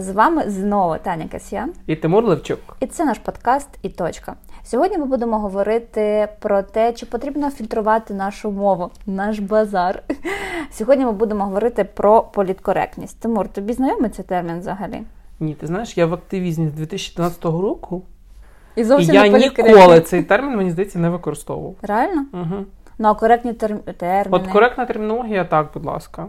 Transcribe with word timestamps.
з 0.00 0.10
вами 0.10 0.50
знову 0.50 0.96
Таня 1.02 1.28
Касьян 1.32 1.72
і 1.86 1.96
Тимур 1.96 2.24
Левчук. 2.24 2.58
І 2.80 2.86
це 2.86 3.04
наш 3.04 3.18
подкаст 3.18 3.68
і 3.82 3.88
точка. 3.88 4.34
Сьогодні 4.64 4.98
ми 4.98 5.04
будемо 5.04 5.38
говорити 5.38 6.28
про 6.40 6.62
те, 6.62 6.92
чи 6.92 7.06
потрібно 7.06 7.50
фільтрувати 7.50 8.14
нашу 8.14 8.50
мову, 8.50 8.90
наш 9.06 9.38
базар. 9.38 10.02
Сьогодні 10.70 11.04
ми 11.04 11.12
будемо 11.12 11.44
говорити 11.44 11.84
про 11.84 12.22
політкоректність. 12.22 13.20
Тимур, 13.20 13.48
тобі 13.48 13.72
знайомий 13.72 14.10
цей 14.10 14.24
термін 14.24 14.58
взагалі? 14.58 15.02
Ні, 15.40 15.54
ти 15.54 15.66
знаєш, 15.66 15.98
я 15.98 16.06
в 16.06 16.14
активізмі 16.14 16.68
з 16.68 16.72
2012 16.72 17.44
року. 17.44 18.02
І 18.76 18.84
зовсім 18.84 19.14
і 19.14 19.18
я 19.18 19.30
не 19.30 19.38
ніколи 19.38 20.00
цей 20.00 20.22
термін, 20.22 20.56
мені 20.56 20.70
здається, 20.70 20.98
не 20.98 21.10
використовував. 21.10 21.74
Реально? 21.82 22.26
Угу. 22.32 22.64
Ну, 22.98 23.08
а 23.08 23.14
коректні 23.14 23.52
терміни? 23.52 24.26
От 24.30 24.46
коректна 24.46 24.86
термінологія, 24.86 25.44
так, 25.44 25.70
будь 25.74 25.84
ласка. 25.84 26.26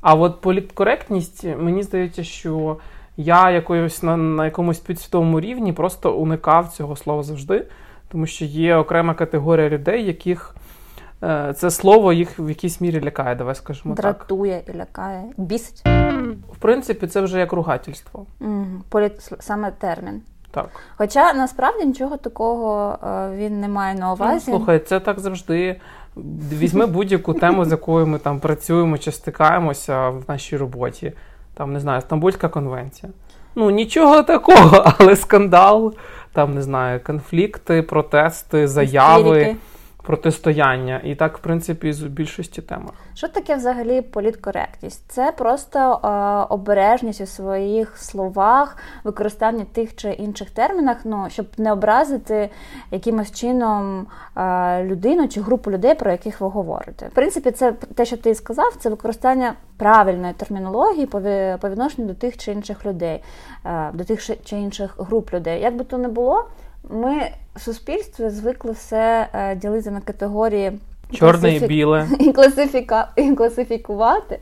А 0.00 0.14
от 0.14 0.40
політкоректність, 0.40 1.44
мені 1.44 1.82
здається, 1.82 2.24
що 2.24 2.76
я 3.16 3.50
якоюсь 3.50 4.02
на, 4.02 4.16
на 4.16 4.44
якомусь 4.44 4.78
підсвідомому 4.78 5.40
рівні 5.40 5.72
просто 5.72 6.16
уникав 6.16 6.68
цього 6.68 6.96
слова 6.96 7.22
завжди, 7.22 7.66
тому 8.08 8.26
що 8.26 8.44
є 8.44 8.76
окрема 8.76 9.14
категорія 9.14 9.68
людей, 9.68 10.06
яких 10.06 10.54
е, 11.22 11.54
це 11.56 11.70
слово 11.70 12.12
їх 12.12 12.38
в 12.38 12.48
якійсь 12.48 12.80
мірі 12.80 13.04
лякає, 13.04 13.34
давай 13.34 13.54
скажемо 13.54 13.94
Дратує 13.94 14.60
так. 14.66 14.74
і 14.74 14.78
лякає, 14.78 15.24
бісить. 15.36 15.82
В 16.52 16.56
принципі, 16.58 17.06
це 17.06 17.20
вже 17.20 17.38
як 17.38 17.52
ругательство. 17.52 18.26
Mm, 18.40 18.80
політ, 18.88 19.32
саме 19.40 19.70
термін. 19.70 20.22
Так. 20.50 20.68
Хоча 20.96 21.32
насправді 21.32 21.84
нічого 21.84 22.16
такого 22.16 22.98
е, 23.04 23.30
він 23.36 23.60
не 23.60 23.68
має 23.68 23.94
на 23.94 24.12
увазі. 24.12 24.50
Ну, 24.50 24.56
слухай, 24.56 24.78
це 24.78 25.00
так 25.00 25.20
завжди. 25.20 25.80
Візьми 26.52 26.86
будь-яку 26.86 27.34
тему, 27.34 27.64
з 27.64 27.70
якою 27.70 28.06
ми 28.06 28.18
там 28.18 28.40
працюємо 28.40 28.98
чи 28.98 29.12
стикаємося 29.12 30.08
в 30.08 30.22
нашій 30.28 30.56
роботі. 30.56 31.12
Там, 31.54 31.72
не 31.72 31.80
знаю, 31.80 32.00
Стамбульська 32.00 32.48
конвенція. 32.48 33.12
Ну, 33.54 33.70
нічого 33.70 34.22
такого, 34.22 34.94
але 34.98 35.16
скандал, 35.16 35.94
там, 36.32 36.54
не 36.54 36.62
знаю, 36.62 37.00
конфлікти, 37.04 37.82
протести, 37.82 38.68
заяви. 38.68 39.40
Істерики 39.40 39.56
протистояння, 40.08 41.00
і 41.04 41.14
так, 41.14 41.38
в 41.38 41.40
принципі, 41.40 41.92
з 41.92 42.02
більшості 42.02 42.62
темах. 42.62 42.92
Що 43.14 43.28
таке 43.28 43.56
взагалі 43.56 44.02
політкоректність? 44.02 45.04
Це 45.08 45.32
просто 45.32 45.78
е, 45.78 46.08
обережність 46.54 47.20
у 47.20 47.26
своїх 47.26 47.98
словах, 47.98 48.76
використання 49.04 49.64
тих 49.72 49.96
чи 49.96 50.10
інших 50.10 50.50
термінах, 50.50 50.96
ну 51.04 51.26
щоб 51.30 51.46
не 51.58 51.72
образити 51.72 52.50
якимось 52.90 53.32
чином 53.32 54.06
е, 54.36 54.84
людину 54.84 55.28
чи 55.28 55.40
групу 55.40 55.70
людей, 55.70 55.94
про 55.94 56.10
яких 56.10 56.40
ви 56.40 56.48
говорите. 56.48 57.08
В 57.08 57.14
принципі, 57.14 57.50
це 57.50 57.72
те, 57.72 58.04
що 58.04 58.16
ти 58.16 58.34
сказав, 58.34 58.76
це 58.78 58.88
використання 58.90 59.54
правильної 59.76 60.32
термінології 60.32 61.06
по, 61.06 61.20
відношенню 61.20 62.08
до 62.08 62.14
тих 62.14 62.36
чи 62.36 62.52
інших 62.52 62.86
людей, 62.86 63.22
е, 63.64 63.90
до 63.92 64.04
тих 64.04 64.44
чи 64.44 64.56
інших 64.56 64.94
груп 64.98 65.32
людей. 65.32 65.62
Як 65.62 65.76
би 65.76 65.84
то 65.84 65.98
не 65.98 66.08
було. 66.08 66.44
Ми 66.90 67.30
в 67.56 67.60
суспільстві 67.60 68.30
звикли 68.30 68.72
все 68.72 69.28
е, 69.32 69.56
ділити 69.56 69.90
на 69.90 70.00
категорії. 70.00 70.72
Чорне 71.12 71.40
класифі... 71.40 71.64
і 71.64 71.68
біле. 71.68 72.08
І, 72.20 72.32
класифіка... 72.32 73.08
і 73.16 73.32
класифікувати. 73.32 74.38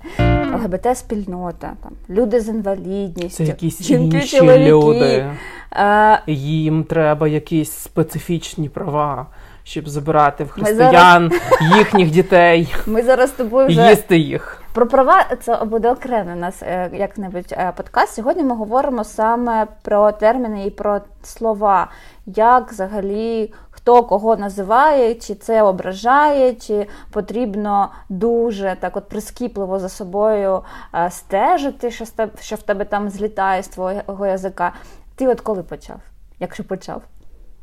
ЛГБТ-спільнота, 0.57 1.71
там, 1.83 1.93
люди 2.11 2.41
з 2.41 2.49
інвалідністю, 2.49 3.37
Це 3.37 3.45
якісь 3.45 3.91
інші 3.91 4.43
люди. 4.43 5.27
А... 5.71 6.19
Е, 6.29 6.33
Їм 6.33 6.85
треба 6.85 7.29
якісь 7.29 7.73
специфічні 7.73 8.69
права, 8.69 9.27
щоб 9.65 9.89
забирати 9.89 10.45
в 10.45 10.49
християн 10.49 11.31
зараз... 11.31 11.79
їхніх 11.79 12.11
дітей. 12.11 12.75
Ми 12.87 13.03
зараз 13.03 13.31
з 13.31 13.33
тобою 13.33 13.67
вже... 13.67 13.91
їсти 13.91 14.19
їх. 14.19 14.63
Про 14.77 14.87
права 14.87 15.25
це 15.41 15.65
буде 15.65 15.91
окремий 15.91 16.35
у 16.35 16.39
нас 16.39 16.63
е, 16.63 16.91
як-небудь 16.93 17.55
подкаст. 17.77 18.15
Сьогодні 18.15 18.43
ми 18.43 18.55
говоримо 18.55 19.05
саме 19.05 19.67
про 19.83 20.13
терміни 20.13 20.67
і 20.67 20.71
про 20.71 21.01
слова 21.23 21.91
як 22.27 22.73
взагалі 22.73 23.53
хто 23.71 24.03
кого 24.03 24.37
називає, 24.37 25.15
чи 25.15 25.35
це 25.35 25.63
ображає, 25.63 26.55
чи 26.55 26.87
потрібно 27.11 27.89
дуже 28.09 28.77
так 28.81 28.97
от 28.97 29.09
прискіпливо 29.09 29.79
за 29.79 29.89
собою 29.89 30.63
е, 30.95 31.11
стежити, 31.11 31.91
що 32.41 32.57
в 32.57 32.63
тебе 32.63 32.85
там 32.85 33.11
злітає 33.11 33.63
з 33.63 33.69
твого 33.69 34.27
язика. 34.27 34.73
Ти 35.15 35.29
от 35.29 35.41
коли 35.41 35.63
почав? 35.63 36.01
Якщо 36.41 36.65
почав? 36.65 37.03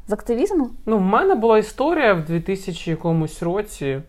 З 0.08 0.14
активізму? 0.14 0.70
Ну, 0.86 0.98
в 0.98 1.02
мене 1.02 1.36
була 1.36 1.58
історія 1.58 2.14
в 2.14 2.26
2000 2.26 2.92
якомусь 2.92 3.44
році. 3.44 4.02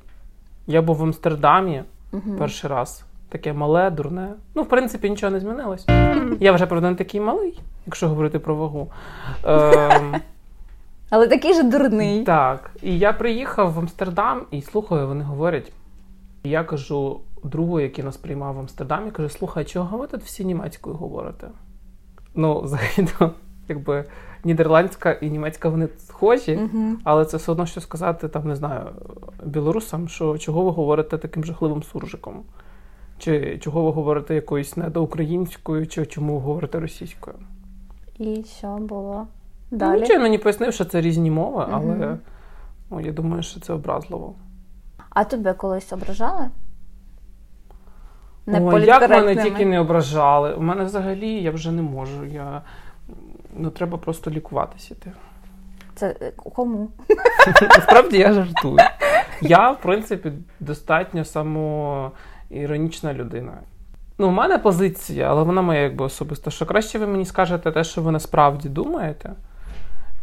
Я 0.67 0.83
був 0.83 0.97
в 0.97 1.03
Амстердамі 1.03 1.83
угу. 2.15 2.39
перший 2.39 2.71
раз. 2.71 3.05
Таке 3.29 3.53
мале, 3.53 3.91
дурне. 3.91 4.29
Ну, 4.55 4.63
в 4.63 4.69
принципі, 4.69 5.11
нічого 5.11 5.33
не 5.33 5.41
змінилось. 5.41 5.87
Я 6.41 6.53
вже 6.53 6.67
правда, 6.67 6.91
не 6.91 6.97
такий 6.97 7.21
малий, 7.21 7.61
якщо 7.87 8.09
говорити 8.09 8.39
про 8.39 8.57
вагу. 8.57 8.91
Е, 9.45 10.21
але 11.11 11.29
такий 11.29 11.55
же 11.55 11.63
дурний. 11.63 12.25
Так. 12.25 12.71
І 12.83 12.99
я 12.99 13.13
приїхав 13.13 13.73
в 13.73 13.79
Амстердам 13.79 14.43
і 14.51 14.63
слухаю, 14.63 15.09
вони 15.09 15.25
говорять. 15.25 15.73
Я 16.45 16.65
кажу 16.65 17.21
другу, 17.43 17.81
який 17.81 18.05
нас 18.05 18.17
приймав 18.17 18.55
в 18.55 18.59
Амстердамі, 18.59 19.11
кажу: 19.11 19.29
слухай, 19.29 19.65
чого 19.65 19.99
ви 19.99 20.07
тут 20.07 20.23
всі 20.23 20.45
німецькою 20.45 20.97
говорите? 20.97 21.49
Ну, 22.35 22.61
взагалі, 22.65 23.09
якби 23.69 24.05
нідерландська 24.45 25.13
і 25.13 25.31
німецька 25.31 25.69
вони 25.69 25.89
схожі, 25.99 26.57
uh-huh. 26.57 26.95
але 27.05 27.25
це 27.25 27.37
все 27.37 27.53
одно 27.53 27.67
що 27.67 27.81
сказати, 27.81 28.29
там, 28.29 28.49
не 28.49 28.57
знаю, 28.57 28.81
білорусам, 29.45 30.09
що 30.09 30.39
чого 30.39 30.65
ви 30.65 30.71
говорите 30.71 31.19
таким 31.19 31.45
жахливим 31.45 31.83
суржиком? 31.83 32.43
Чи 33.19 33.59
чого 33.59 33.85
ви 33.85 33.91
говорите 33.91 34.35
якоюсь 34.35 34.77
недоукраїнською, 34.77 35.87
чи 35.87 36.07
чому 36.07 36.35
ви 36.35 36.41
говорите 36.41 36.81
російською? 36.81 37.37
І 38.19 38.45
що 38.59 38.77
було? 38.77 39.27
Далі. 39.71 39.95
Ну, 39.95 40.01
нічого 40.01 40.21
мені 40.21 40.39
пояснив, 40.39 40.73
що 40.73 40.85
це 40.85 41.01
різні 41.01 41.31
мови, 41.31 41.67
але 41.71 42.07
угу. 42.07 42.19
ну, 42.91 43.01
я 43.01 43.13
думаю, 43.13 43.43
що 43.43 43.61
це 43.61 43.73
образливо. 43.73 44.35
А 45.11 45.25
тебе 45.25 45.53
колись 45.53 45.93
ображали? 45.93 46.51
Не 48.47 48.61
О, 48.61 48.79
Як 48.79 49.11
мене 49.11 49.37
тільки 49.37 49.67
не 49.67 49.81
ображали. 49.81 50.55
У 50.55 50.61
мене 50.61 50.85
взагалі 50.85 51.43
я 51.43 51.51
вже 51.51 51.73
не 51.73 51.83
можу. 51.83 52.25
Я... 52.25 52.63
Ну, 53.55 53.71
Треба 53.71 53.99
просто 53.99 54.31
лікуватися. 54.31 54.95
Це 55.95 56.17
е, 56.23 56.33
кому? 56.37 56.91
Насправді 57.63 58.19
я 58.19 58.33
жартую. 58.33 58.77
Я, 59.41 59.71
в 59.71 59.81
принципі, 59.81 60.33
достатньо 60.61 61.25
самоіронічна 61.25 63.15
людина. 63.15 63.53
Ну, 64.19 64.29
у 64.29 64.31
мене 64.31 64.59
позиція, 64.59 65.31
але 65.31 65.43
вона 65.43 65.63
моя 65.63 65.81
якби 65.81 66.05
особиста, 66.05 66.51
що 66.51 66.67
краще 66.67 66.99
ви 66.99 67.07
мені 67.07 67.25
скажете 67.25 67.73
те, 67.73 67.85
що 67.85 68.03
ви 68.03 68.13
насправді 68.13 68.69
думаєте 68.69 69.35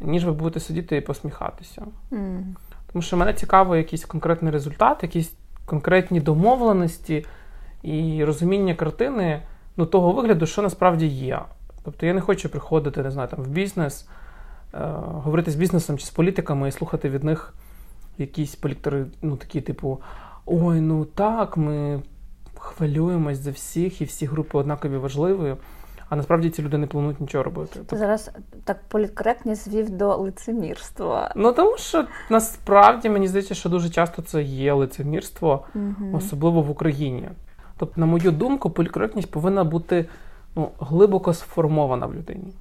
ніж 0.01 0.25
ви 0.25 0.31
будете 0.31 0.59
сидіти 0.59 0.97
і 0.97 1.01
посміхатися. 1.01 1.85
Mm. 2.11 2.43
Тому 2.91 3.01
що 3.01 3.17
мене 3.17 3.33
цікаво 3.33 3.75
якийсь 3.75 4.05
конкретний 4.05 4.53
результат, 4.53 5.03
якісь 5.03 5.33
конкретні 5.65 6.19
домовленості 6.19 7.25
і 7.83 8.23
розуміння 8.23 8.75
картини 8.75 9.41
ну, 9.77 9.85
того 9.85 10.11
вигляду, 10.11 10.45
що 10.45 10.61
насправді 10.61 11.07
є. 11.07 11.39
Тобто 11.83 12.05
я 12.05 12.13
не 12.13 12.21
хочу 12.21 12.49
приходити, 12.49 13.03
не 13.03 13.11
знаю, 13.11 13.27
там 13.27 13.43
в 13.43 13.47
бізнес, 13.47 14.07
е, 14.73 14.79
говорити 14.97 15.51
з 15.51 15.55
бізнесом 15.55 15.97
чи 15.97 16.05
з 16.05 16.09
політиками 16.09 16.67
і 16.67 16.71
слухати 16.71 17.09
від 17.09 17.23
них 17.23 17.53
якісь 18.17 18.55
політери, 18.55 19.05
ну 19.21 19.35
такі, 19.35 19.61
типу, 19.61 20.01
ой, 20.45 20.81
ну 20.81 21.05
так, 21.05 21.57
ми 21.57 22.01
хвилюємось 22.59 23.37
за 23.37 23.51
всіх, 23.51 24.01
і 24.01 24.05
всі 24.05 24.25
групи 24.25 24.57
однакові 24.57 24.97
важливі. 24.97 25.55
А 26.09 26.15
насправді 26.15 26.49
ці 26.49 26.61
люди 26.61 26.77
не 26.77 26.87
планують 26.87 27.21
нічого 27.21 27.43
робити. 27.43 27.79
Ти 27.79 27.97
зараз 27.97 28.31
так 28.63 28.79
політкоректність 28.87 29.69
звів 29.69 29.89
до 29.89 30.15
лицемірства. 30.15 31.31
Ну 31.35 31.53
тому 31.53 31.77
що 31.77 32.05
насправді 32.29 33.09
мені 33.09 33.27
здається, 33.27 33.55
що 33.55 33.69
дуже 33.69 33.89
часто 33.89 34.21
це 34.21 34.43
є 34.43 34.73
лицемірство, 34.73 35.65
угу. 35.75 36.17
особливо 36.17 36.61
в 36.61 36.69
Україні. 36.69 37.29
Тобто, 37.77 38.01
на 38.01 38.05
мою 38.05 38.31
думку, 38.31 38.69
політкоректність 38.69 39.31
повинна 39.31 39.63
бути 39.63 40.05
ну, 40.55 40.69
глибоко 40.79 41.33
сформована 41.33 42.05
в 42.05 42.13
людині. 42.13 42.53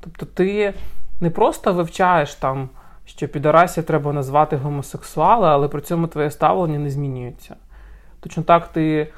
Тобто, 0.00 0.26
ти 0.26 0.74
не 1.20 1.30
просто 1.30 1.72
вивчаєш 1.72 2.34
там, 2.34 2.68
що 3.04 3.28
підарасі 3.28 3.82
треба 3.82 4.12
назвати 4.12 4.56
гомосексуала, 4.56 5.52
але 5.52 5.68
при 5.68 5.80
цьому 5.80 6.06
твоє 6.06 6.30
ставлення 6.30 6.78
не 6.78 6.90
змінюється. 6.90 7.56
Точно 8.20 8.42
так 8.42 8.68
ти 8.68 9.12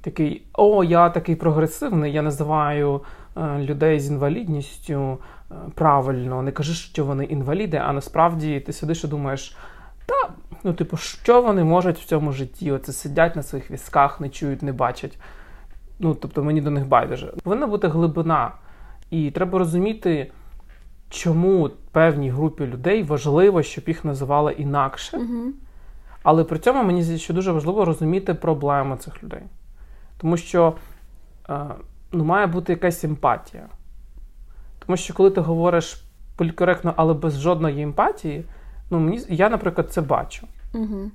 такий, 0.00 0.42
о, 0.52 0.84
я 0.84 1.10
такий 1.10 1.36
прогресивний, 1.36 2.12
я 2.12 2.22
називаю 2.22 3.00
е, 3.36 3.58
людей 3.58 4.00
з 4.00 4.10
інвалідністю 4.10 5.18
е, 5.50 5.54
правильно, 5.74 6.42
не 6.42 6.52
кажи, 6.52 6.74
що 6.74 7.04
вони 7.04 7.24
інваліди, 7.24 7.76
а 7.76 7.92
насправді 7.92 8.60
ти 8.60 8.72
сидиш 8.72 9.04
і 9.04 9.08
думаєш, 9.08 9.56
та, 10.06 10.28
ну, 10.64 10.72
типу, 10.72 10.96
що 10.96 11.42
вони 11.42 11.64
можуть 11.64 11.98
в 11.98 12.04
цьому 12.04 12.32
житті? 12.32 12.72
Оце 12.72 12.92
сидять 12.92 13.36
на 13.36 13.42
своїх 13.42 13.70
візках, 13.70 14.20
не 14.20 14.28
чують, 14.28 14.62
не 14.62 14.72
бачать. 14.72 15.18
Ну, 15.98 16.14
тобто 16.14 16.44
мені 16.44 16.60
до 16.60 16.70
них 16.70 16.88
байдуже. 16.88 17.32
Повинна 17.42 17.66
бути 17.66 17.88
глибина. 17.88 18.52
І 19.10 19.30
треба 19.30 19.58
розуміти, 19.58 20.32
чому 21.10 21.70
певній 21.92 22.30
групі 22.30 22.66
людей 22.66 23.02
важливо, 23.02 23.62
щоб 23.62 23.84
їх 23.86 24.04
називали 24.04 24.52
інакше. 24.52 25.16
Угу. 25.16 25.52
Але 26.22 26.44
при 26.44 26.58
цьому 26.58 26.82
мені 26.82 27.02
здається, 27.02 27.24
що 27.24 27.34
дуже 27.34 27.52
важливо 27.52 27.84
розуміти 27.84 28.34
проблеми 28.34 28.96
цих 28.96 29.22
людей. 29.22 29.42
Тому 30.18 30.36
що 30.36 30.74
е, 31.48 31.60
ну, 32.12 32.24
має 32.24 32.46
бути 32.46 32.72
якась 32.72 33.04
емпатія. 33.04 33.66
Тому 34.86 34.96
що 34.96 35.14
коли 35.14 35.30
ти 35.30 35.40
говориш 35.40 36.04
полікоректно, 36.36 36.94
але 36.96 37.14
без 37.14 37.40
жодної 37.40 37.82
емпатії, 37.82 38.44
ну 38.90 38.98
мені 38.98 39.20
я, 39.28 39.48
наприклад, 39.48 39.92
це 39.92 40.00
бачу. 40.00 40.46
Угу. 40.74 41.10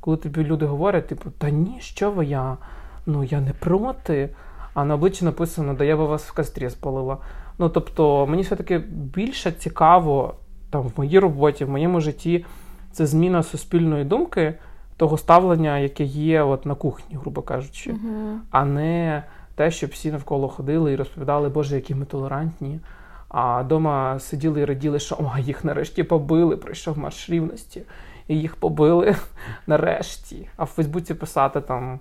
Коли 0.00 0.16
тобі 0.16 0.44
люди 0.44 0.66
говорять, 0.66 1.06
типу, 1.06 1.30
та 1.30 1.50
ні, 1.50 1.76
що 1.80 2.10
ви 2.10 2.26
я? 2.26 2.56
Ну 3.06 3.24
я 3.24 3.40
не 3.40 3.52
проти. 3.52 4.28
А 4.74 4.84
на 4.84 4.94
обличчі 4.94 5.24
написано, 5.24 5.74
да 5.74 5.84
я 5.84 5.96
би 5.96 6.04
вас 6.04 6.24
в 6.24 6.32
кастрі 6.32 6.70
спалила. 6.70 7.18
Ну 7.58 7.68
тобто, 7.68 8.26
мені 8.26 8.42
все-таки 8.42 8.78
більше 8.88 9.52
цікаво 9.52 10.34
там 10.70 10.82
в 10.82 10.92
моїй 10.96 11.18
роботі, 11.18 11.64
в 11.64 11.70
моєму 11.70 12.00
житті 12.00 12.44
це 12.92 13.06
зміна 13.06 13.42
суспільної 13.42 14.04
думки, 14.04 14.54
того 14.96 15.18
ставлення, 15.18 15.78
яке 15.78 16.04
є 16.04 16.42
от 16.42 16.66
на 16.66 16.74
кухні, 16.74 17.16
грубо 17.16 17.42
кажучи, 17.42 17.90
угу. 17.90 18.38
а 18.50 18.64
не 18.64 19.22
те, 19.54 19.70
щоб 19.70 19.90
всі 19.90 20.12
навколо 20.12 20.48
ходили 20.48 20.92
і 20.92 20.96
розповідали, 20.96 21.48
Боже, 21.48 21.74
які 21.74 21.94
ми 21.94 22.04
толерантні. 22.04 22.80
А 23.28 23.62
вдома 23.62 24.18
сиділи 24.18 24.60
і 24.60 24.64
раділи, 24.64 24.98
що 24.98 25.16
о, 25.18 25.38
їх 25.38 25.64
нарешті 25.64 26.02
побили, 26.02 26.56
прийшов 26.56 26.98
марш 26.98 27.30
рівності, 27.30 27.82
і 28.28 28.38
їх 28.38 28.56
побили 28.56 29.16
нарешті. 29.66 30.48
А 30.56 30.64
в 30.64 30.66
Фейсбуці 30.66 31.14
писати 31.14 31.60
там 31.60 31.98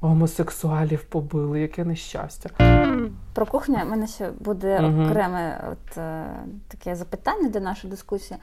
гомосексуалів 0.00 1.04
побили, 1.04 1.60
яке 1.60 1.84
нещастя. 1.84 2.50
Про 3.34 3.46
кухню 3.46 3.78
в 3.84 3.90
мене 3.90 4.06
ще 4.06 4.30
буде 4.40 4.80
Мгм. 4.80 5.10
окреме 5.10 5.64
от, 5.72 5.98
е, 5.98 6.24
таке 6.68 6.96
запитання 6.96 7.48
до 7.48 7.60
нашої 7.60 7.90
дискусії. 7.90 8.40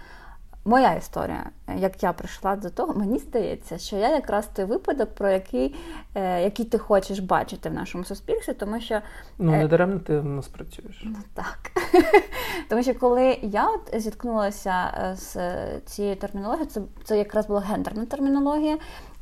Моя 0.66 0.94
історія, 0.94 1.44
як 1.78 2.04
я 2.04 2.14
прийшла 2.14 2.56
до 2.56 2.70
того, 2.70 2.94
мені 2.94 3.20
здається, 3.20 3.78
що 3.78 3.96
я 3.96 4.10
якраз 4.10 4.48
той 4.48 4.66
випадок, 4.66 5.16
про 5.16 5.30
який, 5.30 5.76
е, 6.16 6.44
який 6.44 6.66
ти 6.66 6.78
хочеш 6.78 7.20
бачити 7.20 7.70
в 7.70 7.74
нашому 7.74 8.04
суспільстві, 8.04 8.54
тому 8.54 8.80
що 8.82 9.02
Ну, 9.38 9.54
Е. 9.54 9.58
не 9.58 9.68
даремно 9.68 10.00
ти 10.00 10.20
в 10.20 10.26
нас 10.26 10.48
працюєш. 10.48 11.02
Ну 11.06 11.16
так. 11.34 11.60
Тому 12.70 12.84
що 12.84 12.96
коли 12.96 13.40
я 13.42 13.70
от 13.70 14.02
зіткнулася 14.02 14.94
е, 14.98 15.16
з 15.16 15.38
цією 15.86 16.16
термінологією, 16.16 16.70
це, 16.70 16.82
це 17.04 17.18
якраз 17.18 17.48
була 17.48 17.60
гендерна 17.60 18.06
термінологія. 18.06 18.78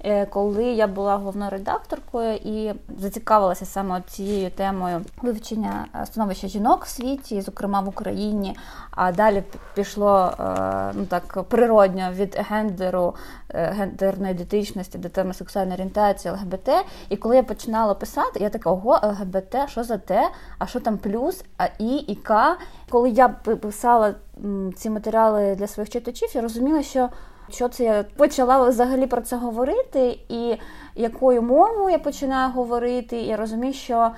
Е, 0.05 0.25
Коли 0.25 0.63
я 0.63 0.87
була 0.87 1.17
головною 1.17 1.51
редакторкою 1.51 2.35
і 2.35 2.73
зацікавилася 2.97 3.65
саме 3.65 4.01
цією 4.07 4.51
темою 4.51 5.01
вивчення 5.21 5.85
е, 5.95 6.05
становища 6.05 6.47
жінок 6.47 6.85
в 6.85 6.87
світі, 6.87 7.41
зокрема 7.41 7.79
в 7.79 7.87
Україні, 7.87 8.57
а 8.91 9.11
далі 9.11 9.43
пішло 9.75 10.31
е, 10.39 10.91
ну 10.93 11.05
так 11.05 11.43
природньо 11.43 12.11
від 12.11 12.37
гендеру, 12.49 13.15
гендерної 13.49 14.33
ідентичності 14.33 14.97
до 14.97 15.09
теми 15.09 15.33
сексуальної 15.33 15.73
орієнтації, 15.73 16.33
ЛГБТ. 16.33 16.69
І 17.09 17.17
коли 17.17 17.35
я 17.35 17.43
починала 17.43 17.93
писати, 17.93 18.39
я 18.39 18.49
така, 18.49 18.69
ого, 18.69 18.99
ЛГБТ, 19.03 19.55
що 19.67 19.83
за 19.83 19.97
те? 19.97 20.29
А 20.59 20.67
що 20.67 20.79
там 20.79 20.97
плюс, 20.97 21.43
а 21.57 21.67
і, 21.79 21.95
і 21.95 22.15
К. 22.15 22.57
Коли 22.89 23.09
я 23.09 23.29
писала 23.29 24.15
ці 24.75 24.89
матеріали 24.89 25.55
для 25.55 25.67
своїх 25.67 25.89
читачів, 25.89 26.29
я 26.33 26.41
розуміла, 26.41 26.83
що. 26.83 27.09
Що 27.49 27.69
це 27.69 27.83
я 27.83 28.03
почала 28.17 28.69
взагалі 28.69 29.07
про 29.07 29.21
це 29.21 29.35
говорити, 29.35 30.19
і 30.29 30.57
якою 30.95 31.41
мовою 31.41 31.89
я 31.89 31.99
починаю 31.99 32.51
говорити, 32.51 33.17
я 33.17 33.37
розумію, 33.37 33.73
що 33.73 34.11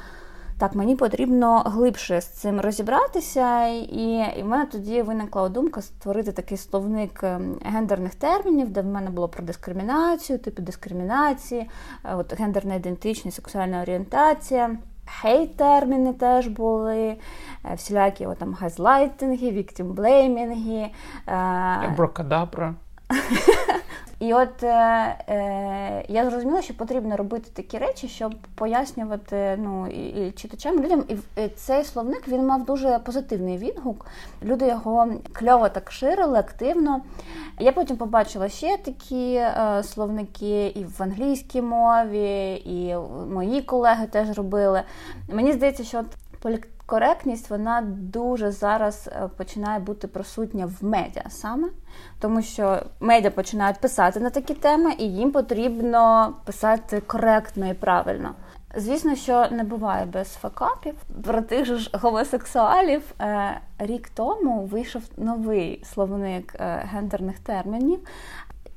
так, 0.59 0.75
мені 0.75 0.95
потрібно 0.95 1.59
глибше 1.59 2.21
з 2.21 2.25
цим 2.25 2.59
розібратися, 2.62 3.65
і, 3.68 4.25
і 4.39 4.44
в 4.44 4.47
мене 4.47 4.65
тоді 4.65 5.01
виникла 5.01 5.50
думка 5.50 5.81
створити 5.81 6.31
такий 6.31 6.57
словник 6.57 7.24
ем, 7.24 7.56
гендерних 7.65 8.15
термінів, 8.15 8.69
де 8.69 8.81
в 8.81 8.85
мене 8.85 9.09
було 9.09 9.27
про 9.27 9.44
дискримінацію, 9.44 10.39
типи 10.39 10.62
дискримінації, 10.62 11.69
е, 12.06 12.15
от 12.15 12.39
гендерна 12.39 12.75
ідентичність, 12.75 13.35
сексуальна 13.35 13.81
орієнтація. 13.81 14.77
Хейт-терміни 15.21 16.13
теж 16.13 16.47
були, 16.47 16.97
е, 16.97 17.18
всілякі 17.75 18.25
от, 18.25 18.38
там 18.38 18.53
газлайтинги, 18.53 19.51
віктімблеймінги. 19.51 20.89
е, 21.27 21.94
Брокадабра. 21.97 22.73
і 24.19 24.33
от 24.33 24.63
е, 24.63 24.68
е, 25.30 26.06
я 26.07 26.30
зрозуміла, 26.30 26.62
що 26.62 26.74
потрібно 26.74 27.18
робити 27.18 27.50
такі 27.54 27.77
речі, 27.77 28.07
щоб 28.07 28.36
пояснювати 28.56 29.57
ну, 29.63 29.88
і, 29.88 30.27
і 30.27 30.31
читачам, 30.31 30.83
людям. 30.83 31.04
І 31.07 31.42
і 31.44 31.48
цей 31.48 31.83
словник 31.83 32.27
він 32.27 32.45
мав 32.45 32.65
дуже 32.65 33.00
позитивний 33.00 33.57
відгук. 33.57 34.06
Люди 34.44 34.68
його 34.68 35.07
кльово 35.33 35.69
так 35.69 35.92
ширили 35.92 36.39
активно. 36.39 37.01
Я 37.59 37.71
потім 37.71 37.98
побачила 37.98 38.50
ще 38.50 38.77
такі 38.77 39.33
е, 39.33 39.83
словники 39.83 40.68
і 40.68 40.83
в 40.83 41.04
англійській 41.04 41.62
мові, 41.62 42.54
і 42.65 42.95
мої 43.33 43.62
колеги 43.62 44.07
теж 44.07 44.38
робили. 44.38 44.81
Мені 45.27 45.54
здається, 45.54 45.83
що 45.83 46.00
от 46.00 46.06
політкоректність 46.88 47.50
вона 47.50 47.81
дуже 47.86 48.51
зараз 48.51 49.10
е, 49.12 49.30
починає 49.38 49.80
бути 49.80 50.07
присутня 50.07 50.66
в 50.66 50.86
медіа 50.86 51.24
саме, 51.30 51.68
тому 52.19 52.42
що 52.42 52.81
медіа 53.00 53.31
починають 53.31 53.80
писати 53.80 54.19
на 54.19 54.30
такі 54.30 54.54
теми, 54.54 54.94
і 54.98 55.04
їм 55.04 55.31
потрібно 55.31 56.34
писати 56.45 57.01
коректно 57.01 57.69
і 57.69 57.74
правильно. 57.74 58.36
Звісно, 58.75 59.16
що 59.16 59.48
не 59.51 59.63
буває 59.63 60.06
без 60.06 60.34
факапів. 60.34 60.95
Про 61.24 61.42
тих 61.42 61.66
ж 61.66 61.89
гомосексуалів 61.94 63.01
е, 63.22 63.62
рік 63.80 64.10
тому 64.10 64.66
вийшов 64.66 65.01
новий 65.18 65.83
словник 65.94 66.56
е, 66.60 66.90
гендерних 66.94 67.40
термінів, 67.40 68.00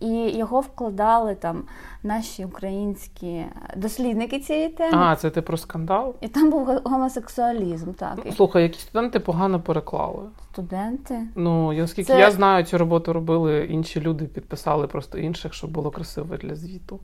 і 0.01 0.39
його 0.39 0.61
вкладали 0.61 1.35
там 1.35 1.63
наші 2.03 2.45
українські 2.45 3.45
дослідники 3.77 4.41
цієї 4.41 4.69
теми. 4.69 4.99
А, 5.03 5.17
це 5.17 5.31
ти 5.31 5.43
про 5.43 5.57
скандал? 5.57 6.15
І 6.21 6.29
там 6.29 6.51
був 6.51 6.69
гомосексуалізм, 6.85 7.93
так. 7.93 8.19
І 8.25 8.33
Слухай, 8.33 8.63
які 8.63 8.81
студенти 8.81 9.21
погано 9.21 9.61
переклали. 9.61 10.23
студенти. 10.53 11.21
Ну, 11.37 11.73
я- 11.73 11.85
оскільки 11.85 12.13
Це- 12.13 12.21
я 12.21 12.31
знаю, 12.31 12.65
цю 12.65 12.79
роботу 12.79 13.13
робили 13.13 13.67
інші 13.67 14.01
люди, 14.01 14.25
підписали 14.25 14.87
просто 14.87 15.19
інших, 15.19 15.55
щоб 15.55 15.71
було 15.71 15.91
красиво 15.91 16.37
для 16.37 16.55
звіту. 16.55 17.01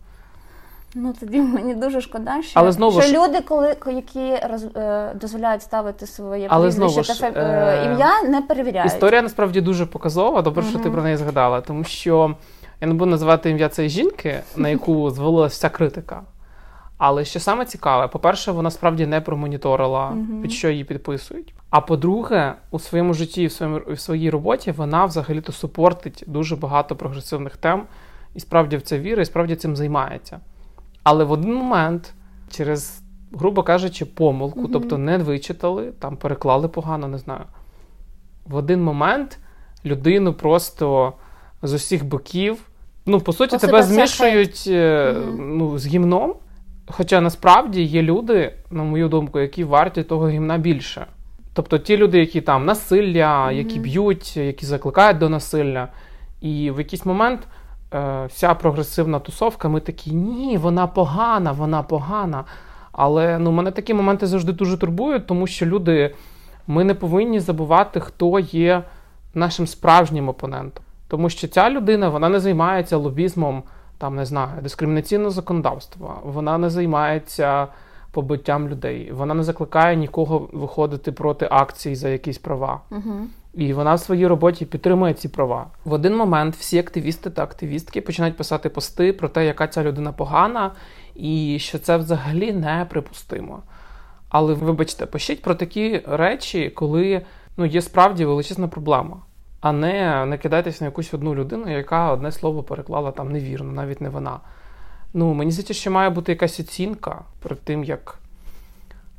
Ну 0.94 1.14
тоді 1.20 1.40
мені 1.40 1.74
дуже 1.74 2.00
шкода, 2.00 2.42
що, 2.42 2.60
Але 2.60 2.72
знову 2.72 3.00
що 3.00 3.10
ж- 3.10 3.18
люди, 3.18 3.40
коли 3.40 3.76
які 3.86 4.36
роз, 4.50 4.64
е, 4.76 5.14
дозволяють 5.14 5.62
ставити 5.62 6.06
своє 6.06 6.46
Але 6.50 6.70
знову 6.70 6.94
та 7.02 7.02
ж, 7.02 7.26
е, 7.26 7.32
е, 7.36 7.84
ім'я, 7.92 8.22
не 8.22 8.42
перевіряють. 8.42 8.92
Історія 8.92 9.22
насправді 9.22 9.60
дуже 9.60 9.86
показова. 9.86 10.42
Добре, 10.42 10.62
що 10.62 10.78
ти 10.78 10.90
про 10.90 11.02
неї 11.02 11.16
згадала, 11.16 11.60
тому 11.60 11.84
що 11.84 12.34
я 12.80 12.88
не 12.88 12.94
буду 12.94 13.10
називати 13.10 13.50
ім'я 13.50 13.68
цієї 13.68 13.90
жінки, 13.90 14.40
на 14.56 14.68
яку 14.68 15.10
звалилася 15.10 15.52
вся 15.54 15.68
критика. 15.68 16.22
Але 16.98 17.24
що 17.24 17.40
саме 17.40 17.64
цікаве, 17.64 18.08
по-перше, 18.08 18.52
вона 18.52 18.70
справді 18.70 19.06
не 19.06 19.20
промоніторила, 19.20 20.10
Мгм. 20.10 20.42
під 20.42 20.52
що 20.52 20.70
її 20.70 20.84
підписують. 20.84 21.54
А 21.70 21.80
по-друге, 21.80 22.54
у 22.70 22.78
своєму 22.78 23.14
житті 23.14 23.42
і 23.42 23.46
в 23.46 23.52
своєму 23.52 23.80
в 23.88 23.98
своїй 23.98 24.30
роботі 24.30 24.70
вона 24.72 25.04
взагалі-то 25.04 25.52
супортить 25.52 26.24
дуже 26.26 26.56
багато 26.56 26.96
прогресивних 26.96 27.56
тем, 27.56 27.82
і 28.34 28.40
справді 28.40 28.76
в 28.76 28.82
це 28.82 28.98
вірить, 28.98 29.22
і 29.22 29.30
справді 29.30 29.56
цим 29.56 29.76
займається. 29.76 30.40
Але 31.02 31.24
в 31.24 31.32
один 31.32 31.54
момент, 31.54 32.12
через, 32.50 33.00
грубо 33.32 33.62
кажучи, 33.62 34.04
помилку, 34.04 34.60
Мгм. 34.60 34.72
тобто 34.72 34.98
не 34.98 35.18
вичитали, 35.18 35.92
там 35.98 36.16
переклали 36.16 36.68
погано, 36.68 37.08
не 37.08 37.18
знаю. 37.18 37.44
В 38.46 38.54
один 38.56 38.82
момент 38.84 39.38
людину 39.84 40.32
просто 40.32 41.12
з 41.66 41.72
усіх 41.74 42.04
боків, 42.04 42.58
ну, 43.06 43.20
по 43.20 43.32
суті, 43.32 43.58
тебе 43.58 43.82
змішують 43.82 44.64
Мгм. 44.66 45.58
ну, 45.58 45.78
з 45.78 45.86
гімном. 45.86 46.34
Хоча 46.88 47.20
насправді 47.20 47.82
є 47.82 48.02
люди, 48.02 48.52
на 48.70 48.82
мою 48.82 49.08
думку, 49.08 49.40
які 49.40 49.64
варті 49.64 50.02
того 50.02 50.28
гімна 50.28 50.58
більше. 50.58 51.06
Тобто 51.54 51.78
ті 51.78 51.96
люди, 51.96 52.18
які 52.18 52.40
там 52.40 52.64
насилля, 52.64 53.46
Мгм. 53.46 53.56
які 53.56 53.78
б'ють, 53.78 54.36
які 54.36 54.66
закликають 54.66 55.18
до 55.18 55.28
насилля. 55.28 55.88
І 56.40 56.70
в 56.70 56.78
якийсь 56.78 57.06
момент 57.06 57.40
е, 57.94 58.26
вся 58.28 58.54
прогресивна 58.54 59.18
тусовка, 59.18 59.68
ми 59.68 59.80
такі, 59.80 60.10
ні, 60.10 60.56
вона 60.58 60.86
погана, 60.86 61.52
вона 61.52 61.82
погана. 61.82 62.44
Але 62.92 63.38
ну, 63.38 63.52
мене 63.52 63.70
такі 63.70 63.94
моменти 63.94 64.26
завжди 64.26 64.52
дуже 64.52 64.76
турбують, 64.76 65.26
тому 65.26 65.46
що 65.46 65.66
люди, 65.66 66.14
ми 66.66 66.84
не 66.84 66.94
повинні 66.94 67.40
забувати, 67.40 68.00
хто 68.00 68.38
є 68.38 68.82
нашим 69.34 69.66
справжнім 69.66 70.28
опонентом. 70.28 70.84
Тому 71.08 71.30
що 71.30 71.48
ця 71.48 71.70
людина 71.70 72.08
вона 72.08 72.28
не 72.28 72.40
займається 72.40 72.96
лобізмом, 72.96 73.62
там 73.98 74.16
не 74.16 74.26
знаю, 74.26 74.62
дискримінаційного 74.62 75.30
законодавства, 75.30 76.20
вона 76.24 76.58
не 76.58 76.70
займається 76.70 77.68
побиттям 78.10 78.68
людей, 78.68 79.12
вона 79.12 79.34
не 79.34 79.42
закликає 79.42 79.96
нікого 79.96 80.48
виходити 80.52 81.12
проти 81.12 81.48
акцій 81.50 81.94
за 81.94 82.08
якісь 82.08 82.38
права. 82.38 82.80
Угу. 82.90 83.26
І 83.54 83.72
вона 83.72 83.94
в 83.94 84.00
своїй 84.00 84.26
роботі 84.26 84.64
підтримує 84.64 85.14
ці 85.14 85.28
права. 85.28 85.66
В 85.84 85.92
один 85.92 86.16
момент 86.16 86.56
всі 86.56 86.78
активісти 86.78 87.30
та 87.30 87.42
активістки 87.42 88.00
починають 88.00 88.36
писати 88.36 88.68
пости 88.68 89.12
про 89.12 89.28
те, 89.28 89.46
яка 89.46 89.66
ця 89.66 89.82
людина 89.82 90.12
погана, 90.12 90.72
і 91.14 91.58
що 91.60 91.78
це 91.78 91.96
взагалі 91.96 92.52
неприпустимо. 92.52 93.62
Але 94.28 94.54
вибачте, 94.54 95.06
пишіть 95.06 95.42
про 95.42 95.54
такі 95.54 96.02
речі, 96.06 96.70
коли 96.70 97.22
ну, 97.56 97.66
є 97.66 97.82
справді 97.82 98.24
величезна 98.24 98.68
проблема. 98.68 99.16
А 99.60 99.72
не, 99.72 100.26
не 100.26 100.38
кидайтесь 100.38 100.80
на 100.80 100.86
якусь 100.86 101.14
одну 101.14 101.34
людину, 101.34 101.70
яка 101.70 102.12
одне 102.12 102.32
слово 102.32 102.62
переклала 102.62 103.10
там 103.10 103.32
невірно, 103.32 103.72
навіть 103.72 104.00
не 104.00 104.08
вона. 104.08 104.40
Ну, 105.14 105.34
мені 105.34 105.50
здається, 105.50 105.74
що 105.74 105.90
має 105.90 106.10
бути 106.10 106.32
якась 106.32 106.60
оцінка 106.60 107.22
перед 107.42 107.60
тим, 107.60 107.84
як 107.84 108.18